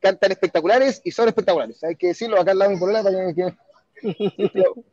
cantan 0.00 0.32
espectaculares 0.32 1.02
y 1.04 1.10
son 1.10 1.28
espectaculares, 1.28 1.84
hay 1.84 1.96
que 1.96 2.08
decirlo, 2.08 2.40
acá 2.40 2.52
al 2.52 2.58
lado 2.58 2.70
de 2.70 2.76
mi 2.76 2.80
problema, 2.80 3.02
para 3.02 3.34
que, 3.34 3.54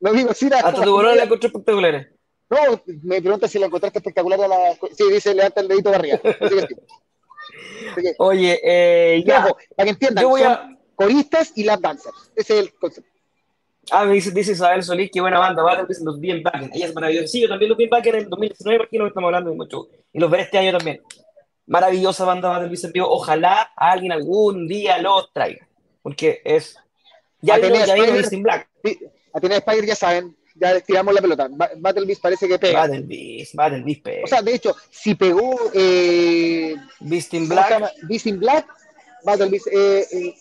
lo 0.00 0.12
digo, 0.12 0.34
sí, 0.34 0.48
Hasta 0.52 0.72
tu 0.72 0.82
problema 0.82 1.14
la 1.14 1.24
encontré 1.24 1.48
espectaculares. 1.48 2.08
No, 2.48 2.82
me 3.02 3.20
pregunta 3.20 3.48
si 3.48 3.58
la 3.58 3.66
encontraste 3.66 3.98
espectacular 3.98 4.40
a 4.40 4.48
la. 4.48 4.56
Sí, 4.92 5.10
dice 5.10 5.34
levanta 5.34 5.60
el 5.60 5.68
dedito 5.68 5.90
para 5.90 5.98
arriba. 5.98 6.20
Oye, 8.18 8.60
eh, 8.62 9.24
ya. 9.26 9.48
para 9.76 9.84
que 9.84 9.90
entiendan, 9.90 10.22
yo 10.22 10.28
voy 10.28 10.42
a... 10.42 10.76
coristas 10.94 11.52
y 11.56 11.64
lap 11.64 11.80
dancers. 11.80 12.30
Ese 12.36 12.54
es 12.54 12.60
el 12.66 12.74
concepto. 12.74 13.10
Ah, 13.90 14.04
me 14.04 14.14
dice, 14.14 14.32
dice 14.32 14.52
Isabel 14.52 14.82
Solís, 14.82 15.10
qué 15.12 15.20
buena 15.20 15.38
banda, 15.38 15.62
va 15.62 15.84
dicen 15.84 16.04
los 16.04 16.18
Bien 16.18 16.42
Backen. 16.42 16.70
Ella 16.74 16.86
es 16.86 16.94
maravillosa. 16.94 17.28
Sí, 17.28 17.42
yo 17.42 17.48
también 17.48 17.68
los 17.68 17.78
Bien 17.78 17.90
Backen 17.90 18.14
en 18.16 18.20
el 18.22 18.28
2019, 18.28 18.84
aquí 18.84 18.98
no 18.98 19.06
estamos 19.06 19.28
hablando 19.28 19.50
de 19.50 19.56
mucho. 19.56 19.88
Y 20.12 20.18
los 20.18 20.30
veré 20.30 20.44
este 20.44 20.58
año 20.58 20.76
también. 20.76 21.00
maravillosa 21.66 22.24
banda 22.24 22.48
Battle 22.48 22.68
Beast 22.68 22.84
en 22.84 22.92
vivo. 22.92 23.08
Ojalá 23.08 23.70
alguien 23.76 24.12
algún 24.12 24.66
día 24.66 24.98
los 24.98 25.32
traiga, 25.32 25.68
porque 26.02 26.40
es. 26.44 26.78
Ya 27.46 27.58
vino, 27.58 27.84
ya 27.84 27.94
vino 27.94 28.12
Beast 28.12 28.32
in 28.32 28.42
Black. 28.42 28.68
Atenea 29.32 29.58
Spider 29.58 29.86
ya 29.86 29.94
saben, 29.94 30.36
ya 30.54 30.80
tiramos 30.80 31.14
la 31.14 31.20
pelota. 31.20 31.48
Battle 31.76 32.06
Beast 32.06 32.22
parece 32.22 32.48
que 32.48 32.58
pega. 32.58 32.80
Battle 32.80 33.02
Beast, 33.02 33.54
Battle 33.54 33.82
Beast 33.82 34.02
pega. 34.02 34.24
O 34.24 34.26
sea, 34.26 34.42
de 34.42 34.54
hecho, 34.54 34.74
si 34.90 35.14
pegó 35.14 35.70
eh, 35.72 36.74
Beast 37.00 37.34
in 37.34 37.48
Black. 37.48 37.92
Beast 38.08 38.26
in 38.26 38.40
Black, 38.40 38.66
Battle 39.24 39.48
Beast. 39.48 39.68
Eh, 39.68 40.06
eh, 40.10 40.34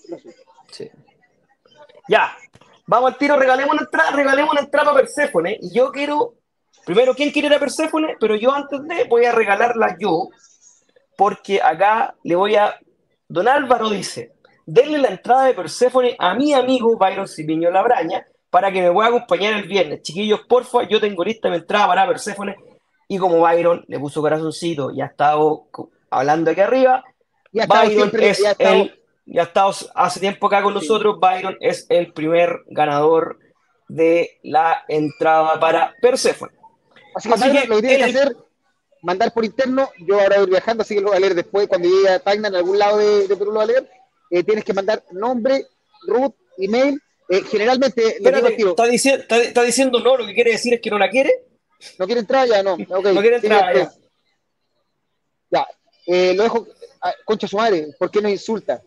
sí. 0.72 0.90
Ya, 2.08 2.36
vamos 2.88 3.12
al 3.12 3.18
tiro, 3.18 3.38
regalemos 3.38 3.74
una 3.74 3.84
entrada, 3.84 4.12
regalemos 4.12 4.52
una 4.52 4.62
entrada 4.62 4.92
para 4.92 5.06
Persephone. 5.06 5.58
Y 5.62 5.74
yo 5.74 5.92
quiero, 5.92 6.36
primero, 6.86 7.14
¿quién 7.14 7.32
quiere 7.32 7.48
ir 7.50 7.54
a 7.54 7.60
Persephone? 7.60 8.16
Pero 8.20 8.36
yo 8.36 8.52
antes 8.52 8.82
de 8.84 9.04
voy 9.06 9.26
a 9.26 9.32
regalarla 9.32 9.98
yo, 10.00 10.30
porque 11.18 11.62
acá 11.62 12.16
le 12.24 12.36
voy 12.36 12.56
a. 12.56 12.80
Don 13.28 13.48
Álvaro 13.48 13.90
dice: 13.90 14.35
denle 14.66 14.98
la 14.98 15.10
entrada 15.10 15.46
de 15.46 15.54
Persephone 15.54 16.16
a 16.18 16.34
mi 16.34 16.54
amigo 16.54 16.98
Byron 16.98 17.28
Cipiño 17.28 17.70
Labraña 17.72 18.26
para 18.50 18.72
que 18.72 18.82
me 18.82 18.92
pueda 18.92 19.10
acompañar 19.10 19.54
el 19.54 19.68
viernes. 19.68 20.02
Chiquillos, 20.02 20.42
porfa, 20.48 20.88
yo 20.88 21.00
tengo 21.00 21.24
lista 21.24 21.50
mi 21.50 21.58
entrada 21.58 21.88
para 21.88 22.08
Persephone. 22.08 22.56
Y 23.08 23.18
como 23.18 23.40
Byron 23.40 23.84
le 23.88 24.00
puso 24.00 24.22
corazoncito 24.22 24.92
y 24.92 25.02
ha 25.02 25.06
estado 25.06 25.68
hablando 26.10 26.52
aquí 26.52 26.62
arriba, 26.62 27.04
Byron 27.52 28.12
es 28.20 28.44
el 28.60 28.94
ya 29.26 29.42
ha 29.42 29.46
estado 29.46 29.74
hace 29.96 30.20
tiempo 30.20 30.48
acá 30.48 30.62
con 30.62 30.74
nosotros. 30.74 31.20
Byron 31.20 31.58
es 31.60 31.88
el 31.90 32.14
primer 32.14 32.62
ganador 32.68 33.40
de 33.88 34.40
la 34.44 34.84
entrada 34.88 35.60
para 35.60 35.96
Persephone. 36.02 36.52
Así 37.16 37.30
que, 37.30 37.68
lo 37.68 37.76
que 37.78 37.82
tienes 37.82 37.98
que 37.98 38.20
hacer, 38.20 38.38
mandar 39.02 39.34
por 39.34 39.46
interno. 39.46 39.90
Yo 40.00 40.20
ahora 40.20 40.40
voy 40.40 40.50
viajando, 40.50 40.84
así 40.84 40.96
que 40.96 41.02
lo 41.02 41.08
voy 41.08 41.18
a 41.18 41.20
leer 41.20 41.34
después. 41.34 41.68
Cuando 41.68 41.88
llegue 41.88 42.10
a 42.10 42.20
Tainan, 42.20 42.54
en 42.54 42.58
algún 42.58 42.78
lado 42.78 42.98
de, 42.98 43.28
Perú, 43.28 43.46
lo 43.46 43.54
voy 43.54 43.64
a 43.64 43.66
leer. 43.66 43.90
Eh, 44.30 44.44
tienes 44.44 44.64
que 44.64 44.74
mandar 44.74 45.04
nombre, 45.12 45.68
root, 46.08 46.36
email. 46.58 47.02
Eh, 47.30 47.42
generalmente, 47.42 48.18
está, 48.18 49.38
está, 49.38 49.64
diciendo 49.64 50.00
no, 50.00 50.18
lo 50.18 50.26
que 50.26 50.34
quiere 50.34 50.52
decir 50.52 50.76
es 50.76 50.82
que 50.82 50.90
no 50.90 51.00
la 51.00 51.10
quiere. 51.10 51.46
¿No 51.98 52.06
quiere 52.06 52.22
entrar 52.22 52.48
ya? 52.48 52.64
No, 52.64 52.74
okay. 52.90 53.14
no 53.14 53.22
quiere 53.22 53.38
entrar 53.38 53.76
ya. 53.76 53.92
Ya, 55.50 55.68
eh, 56.08 56.34
lo 56.36 56.44
dejo. 56.44 56.68
Ah, 57.02 57.14
concha 57.24 57.48
su 57.48 57.58
madre, 57.58 57.88
¿por 58.00 58.10
qué 58.10 58.22
no 58.22 58.30
insulta? 58.30 58.82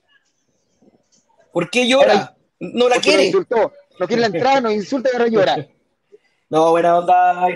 ¿Por 1.52 1.70
qué 1.70 1.88
llora? 1.88 2.36
no 2.60 2.88
la 2.88 2.96
quiere. 2.96 3.26
Insultó. 3.26 3.72
No 3.98 4.06
quiere 4.06 4.20
la 4.20 4.26
entrada, 4.26 4.60
no 4.60 4.70
insulta 4.70 5.10
y 5.12 5.16
ahora 5.16 5.28
llora. 5.28 5.66
No, 6.50 6.70
buena 6.70 6.98
onda, 6.98 7.46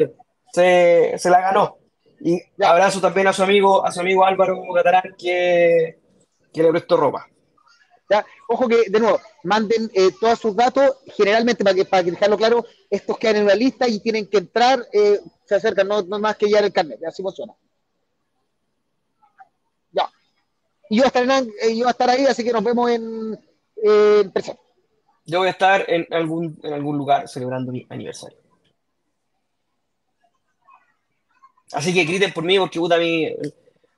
se, 0.52 1.14
se 1.16 1.30
la 1.30 1.40
ganó. 1.40 1.78
Y 2.20 2.38
abrazo 2.62 3.00
también 3.00 3.26
a 3.26 3.32
su 3.32 3.42
amigo, 3.42 3.84
a 3.84 3.90
su 3.90 4.00
amigo 4.00 4.24
Álvaro 4.24 4.62
Catarán 4.74 5.14
que, 5.16 5.98
que 6.52 6.62
le 6.62 6.70
prestó 6.70 6.98
ropa. 6.98 7.26
Ojo 8.48 8.68
que, 8.68 8.90
de 8.90 9.00
nuevo, 9.00 9.20
manden 9.44 9.90
eh, 9.94 10.10
todos 10.20 10.38
sus 10.38 10.54
datos, 10.54 10.98
generalmente 11.16 11.64
para 11.64 11.74
que, 11.74 11.84
para 11.84 12.02
dejarlo 12.02 12.36
claro, 12.36 12.64
estos 12.90 13.18
quedan 13.18 13.36
en 13.36 13.44
una 13.44 13.54
lista 13.54 13.88
y 13.88 14.00
tienen 14.00 14.26
que 14.26 14.38
entrar, 14.38 14.84
eh, 14.92 15.20
se 15.44 15.54
acercan, 15.54 15.88
no, 15.88 16.02
no 16.02 16.18
más 16.18 16.36
que 16.36 16.50
ya 16.50 16.58
el 16.58 16.72
carnet, 16.72 17.02
así 17.04 17.22
funciona. 17.22 17.54
Ya. 19.92 20.10
Y 20.90 20.96
yo 20.96 21.02
voy, 21.02 21.04
a 21.04 21.08
estar 21.08 21.22
en, 21.22 21.52
eh, 21.62 21.76
yo 21.76 21.84
voy 21.84 21.94
a 21.98 22.10
ahí, 22.10 22.26
así 22.26 22.44
que 22.44 22.52
nos 22.52 22.64
vemos 22.64 22.90
en, 22.90 23.38
eh, 23.82 24.30
Yo 25.24 25.38
voy 25.38 25.48
a 25.48 25.52
estar 25.52 25.84
en 25.88 26.06
algún, 26.10 26.58
en 26.62 26.72
algún 26.72 26.98
lugar 26.98 27.28
celebrando 27.28 27.72
mi 27.72 27.86
aniversario. 27.88 28.42
Así 31.72 31.94
que 31.94 32.04
griten 32.04 32.32
por 32.32 32.44
mí 32.44 32.58
porque 32.58 32.78
puta 32.78 32.98
mi. 32.98 33.34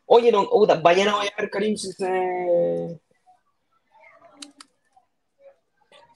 Oye, 0.07 0.31
no, 0.31 0.49
puta, 0.49 0.77
voy 0.77 1.01
a 1.01 1.33
ver 1.37 1.51
Karim 1.51 1.77
si 1.77 1.93
se. 1.93 3.01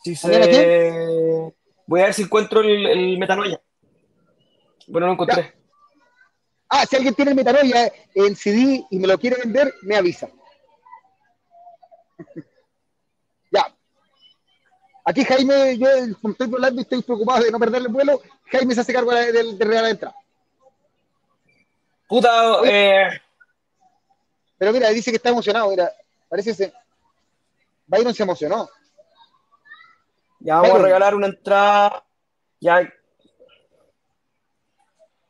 Si 0.02 0.16
se. 0.16 1.52
Voy 1.86 2.00
a 2.00 2.04
ver 2.04 2.14
si 2.14 2.22
encuentro 2.22 2.60
el, 2.60 2.86
el 2.86 3.18
metanoia. 3.18 3.60
Bueno, 4.86 5.06
no 5.06 5.14
lo 5.14 5.22
encontré. 5.22 5.54
Ah, 6.68 6.84
si 6.86 6.96
alguien 6.96 7.14
tiene 7.14 7.30
el 7.30 7.36
metanoia 7.36 7.92
en 8.14 8.36
CD 8.36 8.84
y 8.90 8.98
me 8.98 9.06
lo 9.06 9.18
quiere 9.18 9.36
vender, 9.36 9.72
me 9.82 9.96
avisa. 9.96 10.28
Aquí 15.08 15.24
Jaime, 15.24 15.78
yo 15.78 15.88
estoy 15.88 16.52
hablando 16.52 16.80
y 16.80 16.82
estoy 16.82 17.00
preocupado 17.00 17.42
de 17.42 17.50
no 17.50 17.58
perderle 17.58 17.88
el 17.88 17.94
vuelo. 17.94 18.20
Jaime 18.52 18.74
se 18.74 18.82
hace 18.82 18.92
cargo 18.92 19.10
de, 19.10 19.32
de, 19.32 19.54
de 19.54 19.64
regalar 19.64 19.84
la 19.84 19.90
entrada. 19.90 20.16
Puta, 22.06 22.60
eh... 22.66 23.08
Pero 24.58 24.70
mira, 24.70 24.90
dice 24.90 25.10
que 25.10 25.16
está 25.16 25.30
emocionado, 25.30 25.70
mira, 25.70 25.90
parece 26.28 26.54
que 26.54 26.70
Byron 27.86 28.12
se 28.12 28.22
emocionó. 28.22 28.68
Ya 30.40 30.56
vamos 30.56 30.80
a 30.80 30.82
regalar 30.82 31.14
una 31.14 31.26
entrada. 31.26 32.04
Ya. 32.60 32.92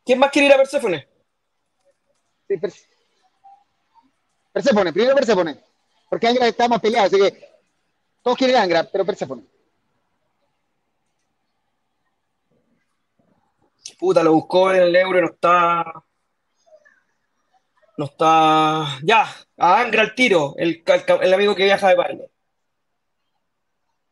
¿Quién 0.04 0.18
más 0.18 0.30
quiere 0.30 0.48
ir 0.48 0.54
a 0.54 0.56
Persephone? 0.56 1.06
Sí, 2.48 2.56
Persephone, 4.52 4.92
primero 4.92 5.14
Persephone. 5.14 5.60
Porque 6.08 6.26
Angra 6.26 6.48
está 6.48 6.68
más 6.68 6.80
peleado, 6.80 7.06
así 7.06 7.18
que 7.18 7.48
todos 8.22 8.38
quieren 8.38 8.56
Angra, 8.56 8.84
pero 8.84 9.04
Persephone. 9.04 9.46
Puta, 13.98 14.22
lo 14.22 14.32
buscó 14.32 14.72
en 14.72 14.82
el 14.82 14.96
euro 14.96 15.18
y 15.18 15.22
no 15.22 15.28
está. 15.28 16.04
No 17.96 18.04
está. 18.04 18.98
Ya, 19.02 19.26
a 19.56 19.80
Angra 19.80 20.02
al 20.02 20.14
tiro, 20.14 20.54
el, 20.56 20.84
el, 21.20 21.34
amigo 21.34 21.54
que 21.54 21.64
viaja 21.64 21.88
de 21.88 21.94
baile. 21.96 22.30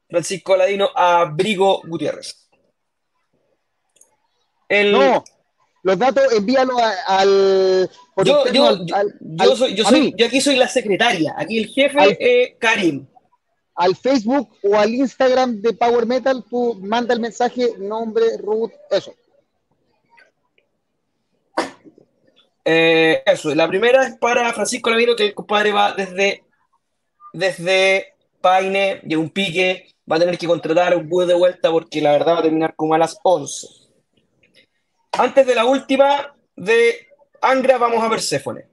Francisco 0.08 0.56
Ladino 0.56 0.88
a 0.94 1.24
Brigo 1.24 1.82
Gutiérrez. 1.86 2.48
El... 4.68 4.92
No, 4.92 5.24
los 5.86 5.98
datos 6.00 6.32
envíalos 6.32 6.82
al. 7.06 7.88
Yo, 8.24 8.44
yo, 8.52 8.84
yo, 9.20 9.56
soy, 9.56 9.76
yo, 9.76 9.84
soy, 9.84 10.12
yo 10.16 10.26
aquí 10.26 10.40
soy 10.40 10.56
la 10.56 10.66
secretaria, 10.66 11.32
aquí 11.38 11.58
el 11.58 11.68
jefe 11.68 12.16
es 12.18 12.56
Karim. 12.58 13.06
Al 13.76 13.94
Facebook 13.94 14.50
o 14.64 14.76
al 14.76 14.92
Instagram 14.92 15.60
de 15.60 15.74
Power 15.74 16.04
Metal, 16.04 16.42
tú 16.50 16.74
manda 16.82 17.14
el 17.14 17.20
mensaje, 17.20 17.74
nombre, 17.78 18.36
root, 18.38 18.72
eso. 18.90 19.14
Eh, 22.64 23.22
eso, 23.24 23.54
la 23.54 23.68
primera 23.68 24.08
es 24.08 24.16
para 24.16 24.52
Francisco 24.52 24.90
Lavino, 24.90 25.14
que 25.14 25.26
el 25.26 25.34
compadre 25.34 25.70
va 25.70 25.92
desde, 25.92 26.42
desde 27.32 28.14
Paine, 28.40 29.02
de 29.04 29.16
un 29.16 29.30
pique, 29.30 29.94
va 30.10 30.16
a 30.16 30.18
tener 30.20 30.38
que 30.38 30.46
contratar 30.46 30.96
un 30.96 31.08
bus 31.08 31.26
de 31.26 31.34
vuelta 31.34 31.70
porque 31.70 32.00
la 32.00 32.12
verdad 32.12 32.34
va 32.34 32.38
a 32.38 32.42
terminar 32.42 32.74
como 32.76 32.94
a 32.94 32.98
las 32.98 33.18
11. 33.22 33.66
Antes 35.12 35.46
de 35.46 35.54
la 35.54 35.64
última 35.64 36.34
de 36.54 37.08
Angra, 37.40 37.78
vamos 37.78 38.02
a 38.02 38.10
Perséfone. 38.10 38.66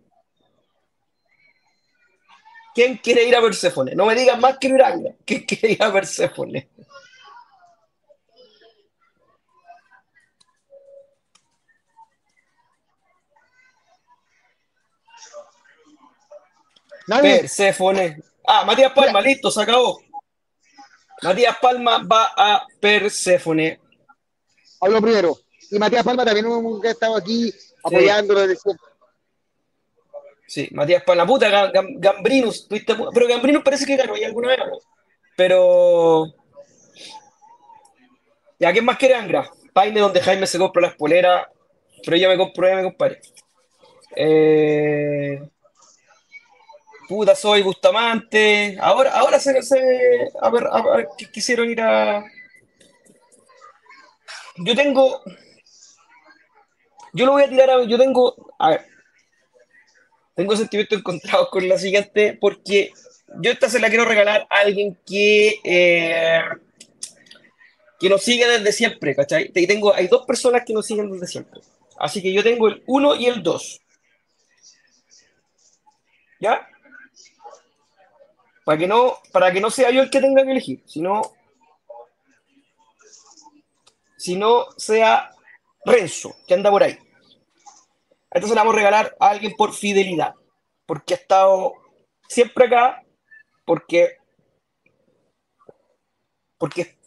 ¿Quién 2.76 2.98
quiere 2.98 3.24
ir 3.24 3.36
a 3.36 3.42
Perséfone? 3.42 3.96
No 3.96 4.06
me 4.06 4.16
digan 4.16 4.40
más 4.40 4.58
que 4.58 4.68
ir 4.68 4.82
a 4.82 4.88
Angra. 4.88 5.14
¿Quién 5.26 5.44
quiere 5.46 5.72
ir 5.74 5.84
a 5.84 5.92
Perséfone? 5.94 6.70
Perséfone. 17.06 18.22
Ah, 18.46 18.64
Matías 18.66 18.92
Palma, 18.92 19.22
listo, 19.22 19.52
se 19.52 19.62
acabó. 19.62 20.03
Matías 21.24 21.58
Palma 21.62 22.04
va 22.04 22.34
a 22.36 22.68
Perséfone. 22.80 23.80
Hablo 24.82 25.02
primero. 25.02 25.38
Y 25.72 25.80
Matías 25.80 26.04
Palma 26.04 26.26
también 26.26 26.46
ha 26.48 26.90
estado 26.90 27.16
aquí 27.18 27.54
apoyándolo 27.84 28.48
desde 28.48 28.58
Sí, 30.46 30.70
Matías 30.72 31.04
Palma, 31.04 31.26
puta, 31.26 31.72
Gambrinus, 31.72 32.68
pero 32.70 33.28
Gambrinus 33.28 33.64
parece 33.64 33.86
que 33.86 33.96
ganó 33.96 34.16
ya 34.16 34.28
alguna 34.28 34.50
vez, 34.50 34.60
pero... 35.36 36.26
¿Y 38.60 38.66
a 38.66 38.72
quién 38.72 38.86
más 38.86 38.98
quiere 38.98 39.16
Angra? 39.16 39.50
Paine, 39.74 40.00
donde 40.00 40.22
Jaime 40.22 40.46
se 40.46 40.60
compra 40.60 40.84
las 40.84 40.96
poleras, 40.96 41.48
pero 42.06 42.18
ya 42.18 42.28
me 42.28 42.38
compró, 42.38 42.68
ya 42.68 42.76
me 42.76 42.84
compadre. 42.84 43.22
Eh... 44.16 45.42
Puta, 47.14 47.36
soy 47.36 47.62
Bustamante. 47.62 48.76
Ahora, 48.82 49.12
ahora 49.12 49.40
se, 49.40 49.52
a 50.42 50.50
ver, 50.50 50.68
a 50.72 50.82
ver, 50.82 51.08
quisieron 51.32 51.70
ir 51.70 51.80
a. 51.80 52.26
Yo 54.58 54.74
tengo. 54.74 55.22
Yo 57.14 57.28
lo 57.28 57.34
voy 57.34 57.44
a 57.44 57.50
tirar 57.50 57.70
a. 57.70 57.84
Yo 57.84 58.00
tengo. 58.00 58.56
A 58.58 58.72
ver. 58.72 58.88
Tengo 60.34 60.58
sentimientos 60.58 60.98
encontrados 60.98 61.50
con 61.52 61.70
la 61.70 61.78
siguiente, 61.78 62.36
porque 62.42 62.92
yo 63.42 63.52
esta 63.52 63.70
se 63.70 63.80
la 63.80 63.90
quiero 63.90 64.06
regalar 64.06 64.48
a 64.50 64.62
alguien 64.62 64.98
que. 65.06 65.60
Eh, 65.64 66.42
que 68.00 68.10
nos 68.10 68.24
sigue 68.24 68.48
desde 68.48 68.72
siempre, 68.72 69.16
¿cachai? 69.16 69.52
Y 69.54 69.68
tengo, 69.68 69.94
hay 69.94 70.08
dos 70.08 70.26
personas 70.26 70.64
que 70.66 70.74
nos 70.74 70.88
siguen 70.88 71.12
desde 71.12 71.28
siempre. 71.28 71.62
Así 72.00 72.24
que 72.24 72.34
yo 72.34 72.42
tengo 72.42 72.70
el 72.70 72.82
1 72.88 73.16
y 73.18 73.28
el 73.28 73.44
2. 73.44 73.82
¿Ya? 76.40 76.73
Para 78.66 78.78
que 78.78 78.88
no, 78.88 79.18
para 79.32 79.52
que 79.52 79.60
no 79.60 79.70
sea 79.70 79.92
yo 79.92 80.02
el 80.02 80.10
que 80.10 80.22
tenga 80.22 80.44
que 80.44 80.52
elegir, 80.52 80.84
sino, 80.86 81.22
sino 84.18 84.68
sea 84.78 85.32
Renzo, 85.86 86.36
que 86.48 86.54
anda 86.54 86.70
por 86.70 86.84
ahí. 86.84 86.98
Entonces 88.32 88.56
le 88.56 88.62
vamos 88.62 88.74
a 88.74 88.78
regalar 88.78 89.16
a 89.20 89.30
alguien 89.30 89.54
por 89.58 89.74
fidelidad, 89.74 90.34
porque 90.86 91.14
ha 91.14 91.18
estado 91.18 91.74
siempre 92.28 92.66
acá, 92.66 93.04
porque, 93.66 94.18
porque 96.58 96.98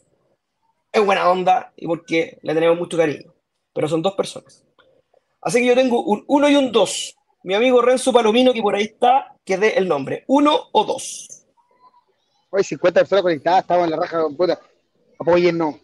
es 0.91 1.05
buena 1.05 1.29
onda 1.29 1.73
y 1.75 1.87
porque 1.87 2.39
le 2.41 2.53
tenemos 2.53 2.77
mucho 2.77 2.97
cariño. 2.97 3.33
Pero 3.73 3.87
son 3.87 4.01
dos 4.01 4.15
personas. 4.15 4.65
Así 5.41 5.59
que 5.59 5.67
yo 5.67 5.75
tengo 5.75 6.03
un 6.03 6.23
1 6.27 6.49
y 6.49 6.55
un 6.55 6.71
2. 6.71 7.15
Mi 7.43 7.53
amigo 7.53 7.81
Renzo 7.81 8.11
Palomino, 8.11 8.53
que 8.53 8.61
por 8.61 8.75
ahí 8.75 8.85
está, 8.85 9.35
que 9.45 9.57
dé 9.57 9.77
el 9.77 9.87
nombre. 9.87 10.23
¿Uno 10.27 10.69
o 10.71 10.83
dos? 10.83 11.36
Hoy 12.57 12.63
50 12.63 13.01
personas 13.01 13.21
conectadas, 13.21 13.61
estamos 13.61 13.83
en 13.83 13.91
la 13.91 13.97
raja, 13.97 14.25
puta. 14.35 14.59
no. 15.53 15.79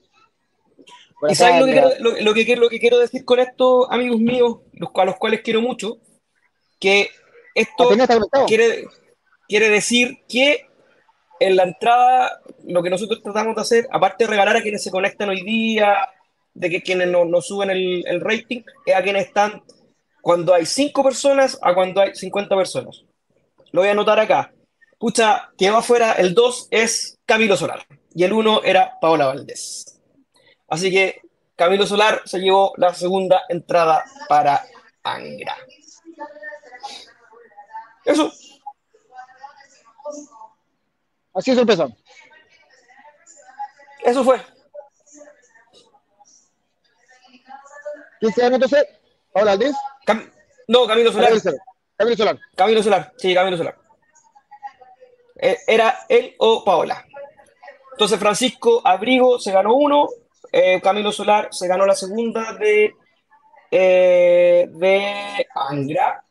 ¿Y 1.29 1.35
sabes 1.35 1.59
lo 1.59 1.65
que, 1.67 1.71
quiero, 1.71 1.89
lo, 1.99 2.33
que, 2.33 2.55
lo 2.55 2.69
que 2.69 2.79
quiero 2.79 2.97
decir 2.97 3.23
con 3.23 3.39
esto, 3.39 3.91
amigos 3.91 4.19
míos, 4.19 4.57
los, 4.73 4.89
a 4.95 5.05
los 5.05 5.17
cuales 5.17 5.41
quiero 5.41 5.61
mucho? 5.61 5.99
Que 6.79 7.11
esto 7.53 7.89
quiere, 8.47 8.85
quiere 9.47 9.69
decir 9.69 10.17
que 10.27 10.65
en 11.39 11.57
la 11.57 11.63
entrada, 11.63 12.41
lo 12.65 12.81
que 12.81 12.89
nosotros 12.89 13.21
tratamos 13.21 13.55
de 13.55 13.61
hacer, 13.61 13.87
aparte 13.91 14.23
de 14.23 14.31
regalar 14.31 14.57
a 14.57 14.63
quienes 14.63 14.81
se 14.81 14.89
conectan 14.89 15.29
hoy 15.29 15.43
día, 15.43 15.95
de 16.55 16.71
que 16.71 16.81
quienes 16.81 17.07
nos, 17.07 17.45
suben 17.45 17.69
el, 17.69 18.03
el, 18.07 18.19
rating, 18.19 18.63
es 18.87 18.95
a 18.95 19.03
quienes 19.03 19.27
están 19.27 19.61
cuando 20.23 20.55
hay 20.55 20.65
5 20.65 21.03
personas 21.03 21.59
a 21.61 21.75
cuando 21.75 22.01
hay 22.01 22.15
50 22.15 22.55
personas. 22.55 23.03
Lo 23.71 23.81
voy 23.81 23.89
a 23.89 23.91
anotar 23.91 24.19
acá. 24.19 24.51
Pucha, 25.03 25.49
que 25.57 25.69
va 25.69 25.79
afuera, 25.79 26.13
el 26.13 26.33
2 26.33 26.69
es 26.71 27.19
Camilo 27.25 27.57
Solar 27.57 27.85
y 28.15 28.23
el 28.23 28.31
1 28.31 28.63
era 28.63 28.97
Paola 29.01 29.25
Valdés. 29.25 29.99
Así 30.69 30.89
que 30.91 31.19
Camilo 31.57 31.85
Solar 31.85 32.21
se 32.23 32.39
llevó 32.39 32.71
la 32.77 32.93
segunda 32.93 33.41
entrada 33.49 34.05
para 34.29 34.63
Angra. 35.03 35.57
Eso. 38.05 38.31
Así 41.33 41.51
es 41.51 41.57
empezó. 41.57 41.91
Eso 44.05 44.23
fue. 44.23 44.41
¿Quién 48.21 48.33
se 48.33 48.41
llama 48.41 48.55
entonces? 48.55 48.85
¿Paola 49.33 49.51
Valdés? 49.51 49.75
no, 50.69 50.87
Camilo 50.87 51.11
Solar. 51.11 51.33
Camilo 51.97 52.15
Solar. 52.15 52.39
Camilo 52.55 52.81
Solar. 52.81 53.13
Sí, 53.17 53.35
Camilo 53.35 53.57
Solar. 53.57 53.82
Eh, 55.45 55.57
era 55.67 56.05
él 56.07 56.35
o 56.37 56.63
Paola. 56.63 57.05
Entonces 57.91 58.17
Francisco 58.17 58.81
Abrigo 58.81 59.37
se 59.39 59.51
ganó 59.51 59.73
uno, 59.73 60.07
eh, 60.49 60.79
Camilo 60.79 61.11
Solar 61.11 61.49
se 61.51 61.67
ganó 61.67 61.85
la 61.85 61.95
segunda 61.95 62.53
de, 62.53 62.95
eh, 63.69 64.69
de 64.69 65.47
Angra 65.53 66.23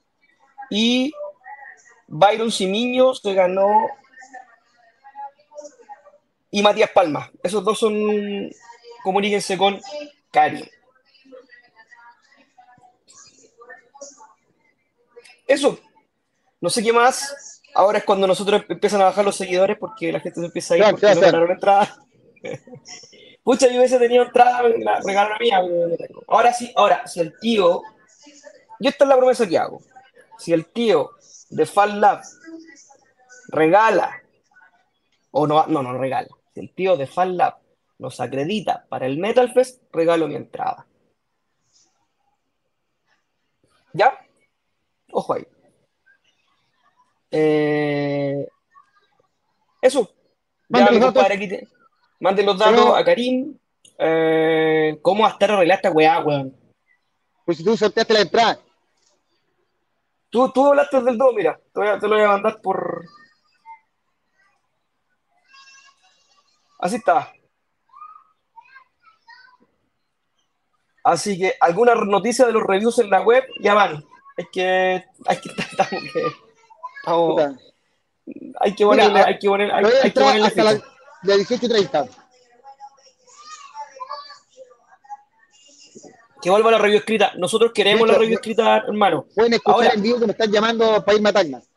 y 0.70 1.12
Byron 2.06 2.50
Simiño 2.50 3.14
se 3.14 3.34
ganó 3.34 3.86
y 6.50 6.62
Matías 6.62 6.90
Palma. 6.90 7.30
Esos 7.42 7.62
dos 7.62 7.78
son, 7.78 8.50
comuníquense 9.04 9.58
con 9.58 9.78
Cari. 10.30 10.70
Eso. 15.46 15.78
No 16.62 16.70
sé 16.70 16.82
qué 16.82 16.94
más. 16.94 17.51
Ahora 17.74 17.98
es 17.98 18.04
cuando 18.04 18.26
nosotros 18.26 18.62
empiezan 18.68 19.00
a 19.00 19.04
bajar 19.04 19.24
los 19.24 19.36
seguidores 19.36 19.78
porque 19.78 20.12
la 20.12 20.20
gente 20.20 20.40
se 20.40 20.46
empieza 20.46 20.74
a 20.74 20.78
ir 20.78 20.84
porque 20.90 21.14
no 21.14 21.20
ganaron 21.20 21.50
entrada. 21.50 21.96
Pucha, 23.42 23.66
yo 23.68 23.78
hubiese 23.78 23.98
tenido 23.98 24.24
entrada, 24.24 24.62
la 24.62 25.00
regalo 25.00 25.34
mía. 25.40 25.60
Ahora 26.28 26.52
sí, 26.52 26.72
ahora, 26.76 27.06
si 27.06 27.20
el 27.20 27.38
tío. 27.38 27.82
Yo 28.78 28.90
esta 28.90 29.04
es 29.04 29.08
la 29.08 29.16
promesa 29.16 29.48
que 29.48 29.58
hago. 29.58 29.80
Si 30.38 30.52
el 30.52 30.66
tío 30.66 31.10
de 31.50 31.66
Fan 31.66 32.00
Lab 32.00 32.20
regala, 33.48 34.22
o 35.30 35.46
no, 35.46 35.66
no, 35.66 35.82
no 35.82 35.98
regala. 35.98 36.28
Si 36.54 36.60
el 36.60 36.72
tío 36.72 36.96
de 36.96 37.06
Fan 37.06 37.36
Lab 37.36 37.58
nos 37.98 38.20
acredita 38.20 38.86
para 38.88 39.06
el 39.06 39.18
Metal 39.18 39.52
Fest, 39.52 39.82
regalo 39.92 40.28
mi 40.28 40.36
entrada. 40.36 40.86
¿Ya? 43.92 44.18
Ojo 45.10 45.34
ahí. 45.34 45.46
Eh, 47.32 48.46
eso. 49.80 50.14
Ya, 50.68 50.90
mi 50.90 51.00
compadre, 51.00 51.34
aquí 51.34 51.48
te... 51.48 51.68
Manden 52.20 52.46
los 52.46 52.58
datos 52.58 52.96
a 52.96 53.04
Karim. 53.04 53.58
Eh, 53.98 54.98
¿Cómo 55.02 55.26
estar 55.26 55.50
arreglada 55.50 55.76
esta 55.76 55.90
weá, 55.90 56.20
weón? 56.20 56.56
Pues 57.44 57.58
si 57.58 57.64
tú 57.64 57.76
sorteaste 57.76 58.14
la 58.14 58.20
entrada. 58.20 58.60
Tú, 60.30 60.50
tú 60.52 60.68
hablaste 60.68 61.02
del 61.02 61.18
2, 61.18 61.34
mira. 61.34 61.60
Te, 61.74 61.80
te 61.98 62.08
lo 62.08 62.14
voy 62.14 62.24
a 62.24 62.28
mandar 62.28 62.60
por. 62.60 63.04
Así 66.78 66.96
está. 66.96 67.32
Así 71.04 71.38
que 71.38 71.54
alguna 71.60 71.94
noticia 71.94 72.46
de 72.46 72.52
los 72.52 72.62
reviews 72.62 72.98
en 73.00 73.10
la 73.10 73.22
web 73.22 73.44
ya 73.60 73.74
van. 73.74 74.04
Es 74.36 74.46
que 74.52 75.04
hay 75.26 75.40
que 75.40 75.48
estamos 75.48 76.02
que 76.12 76.51
hay 78.60 78.74
que 78.74 78.84
ponerle, 78.84 79.20
hay 79.20 79.38
que 79.38 79.48
ponerle, 79.48 79.74
hay, 79.74 79.84
hay 80.02 80.10
que 80.10 80.20
ponerle 80.20 80.46
hasta 80.46 80.64
la, 80.64 80.72
de 80.74 81.36
18 81.36 81.66
y 81.66 81.68
30. 81.68 82.06
Que 86.40 86.50
vuelva 86.50 86.72
la 86.72 86.78
review 86.78 86.98
escrita. 86.98 87.32
Nosotros 87.36 87.70
queremos 87.72 88.06
la 88.08 88.14
review 88.14 88.34
escrita, 88.34 88.78
hermano. 88.78 89.26
Pueden 89.34 89.54
escuchar 89.54 89.74
Ahora, 89.74 89.94
en 89.94 90.02
vivo 90.02 90.18
que 90.18 90.26
me 90.26 90.32
están 90.32 90.50
llamando 90.50 91.04
para 91.04 91.16
irme 91.16 91.28
a 91.28 91.32
Tacna. 91.32 91.62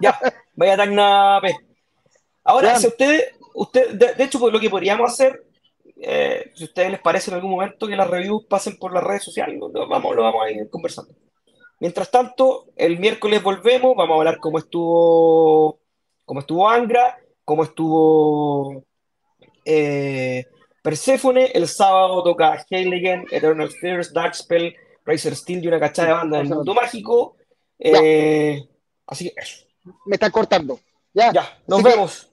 Ya, 0.00 0.20
vaya 0.54 0.74
a 0.74 0.76
Tacna 0.76 1.38
P. 1.42 1.56
Ahora, 2.44 2.78
si 2.78 2.86
ustedes, 2.86 3.32
usted, 3.54 3.94
de, 3.94 4.24
hecho, 4.24 4.38
pues, 4.38 4.52
lo 4.52 4.60
que 4.60 4.70
podríamos 4.70 5.10
hacer, 5.10 5.44
eh, 6.00 6.52
si 6.54 6.64
a 6.64 6.66
ustedes 6.66 6.90
les 6.92 7.00
parece 7.00 7.30
en 7.30 7.36
algún 7.36 7.50
momento 7.50 7.88
que 7.88 7.96
las 7.96 8.08
reviews 8.08 8.44
pasen 8.46 8.78
por 8.78 8.92
las 8.92 9.02
redes 9.02 9.24
sociales, 9.24 9.58
lo 9.58 9.88
vamos, 9.88 10.14
lo 10.14 10.22
vamos 10.22 10.44
a 10.44 10.50
ir 10.50 10.70
conversando. 10.70 11.12
Mientras 11.80 12.10
tanto, 12.10 12.66
el 12.76 12.98
miércoles 12.98 13.42
volvemos, 13.42 13.94
vamos 13.96 14.14
a 14.14 14.18
hablar 14.18 14.38
cómo 14.40 14.58
estuvo, 14.58 15.78
cómo 16.24 16.40
estuvo 16.40 16.68
Angra, 16.68 17.18
cómo 17.44 17.62
estuvo 17.62 18.84
eh, 19.64 20.44
Persephone. 20.82 21.52
El 21.54 21.68
sábado 21.68 22.22
toca 22.24 22.66
Heiligen, 22.68 23.26
Eternal 23.30 23.70
Fears, 23.70 24.12
Darkspell, 24.12 24.74
Razor 25.04 25.36
Steel 25.36 25.64
y 25.64 25.68
una 25.68 25.78
cachada 25.78 26.08
de 26.08 26.14
banda 26.14 26.38
del 26.38 26.48
mundo 26.48 26.74
mágico. 26.74 27.36
Eh, 27.78 28.60
así 29.06 29.30
que 29.30 29.40
eso. 29.40 29.64
Me 30.06 30.16
están 30.16 30.32
cortando. 30.32 30.80
Ya, 31.14 31.32
ya 31.32 31.58
nos 31.66 31.82
vemos. 31.82 32.28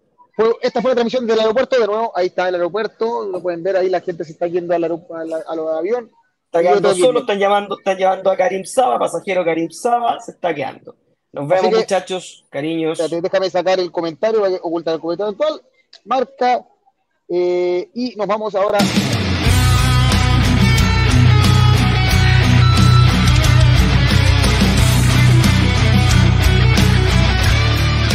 esta 0.62 0.81
fue 0.81 0.91
la 0.91 0.95
transmisión 0.95 1.27
del 1.27 1.39
aeropuerto. 1.39 1.79
De 1.79 1.86
nuevo, 1.86 2.12
ahí 2.15 2.27
está 2.27 2.49
el 2.49 2.55
aeropuerto. 2.55 3.27
Lo 3.27 3.43
pueden 3.43 3.62
ver 3.62 3.77
ahí, 3.77 3.89
la 3.89 4.01
gente 4.01 4.25
se 4.25 4.31
está 4.31 4.47
yendo 4.47 4.73
al, 4.73 4.84
a 4.84 5.56
los 5.56 5.77
aviones. 5.77 6.10
Está 6.56 6.69
quedando 6.69 6.95
solo, 6.95 7.19
están, 7.19 7.37
llamando, 7.37 7.77
están 7.77 7.97
llevando 7.97 8.31
a 8.31 8.37
Karim 8.37 8.63
Saba, 8.63 8.97
pasajero 8.97 9.43
Karim 9.43 9.69
Saba, 9.69 10.21
se 10.21 10.31
está 10.31 10.56
quedando. 10.56 10.95
Nos 11.33 11.49
vemos, 11.49 11.69
muchachos, 11.69 12.45
cariños. 12.49 12.97
déjame 13.21 13.49
sacar 13.49 13.77
el 13.77 13.91
comentario, 13.91 14.41
ocultar 14.62 14.95
el 14.95 15.01
comentario 15.01 15.31
actual. 15.31 15.62
Marca. 16.06 16.65
Eh, 17.27 17.89
y 17.93 18.15
nos 18.15 18.27
vamos 18.27 18.53
ahora 18.53 18.77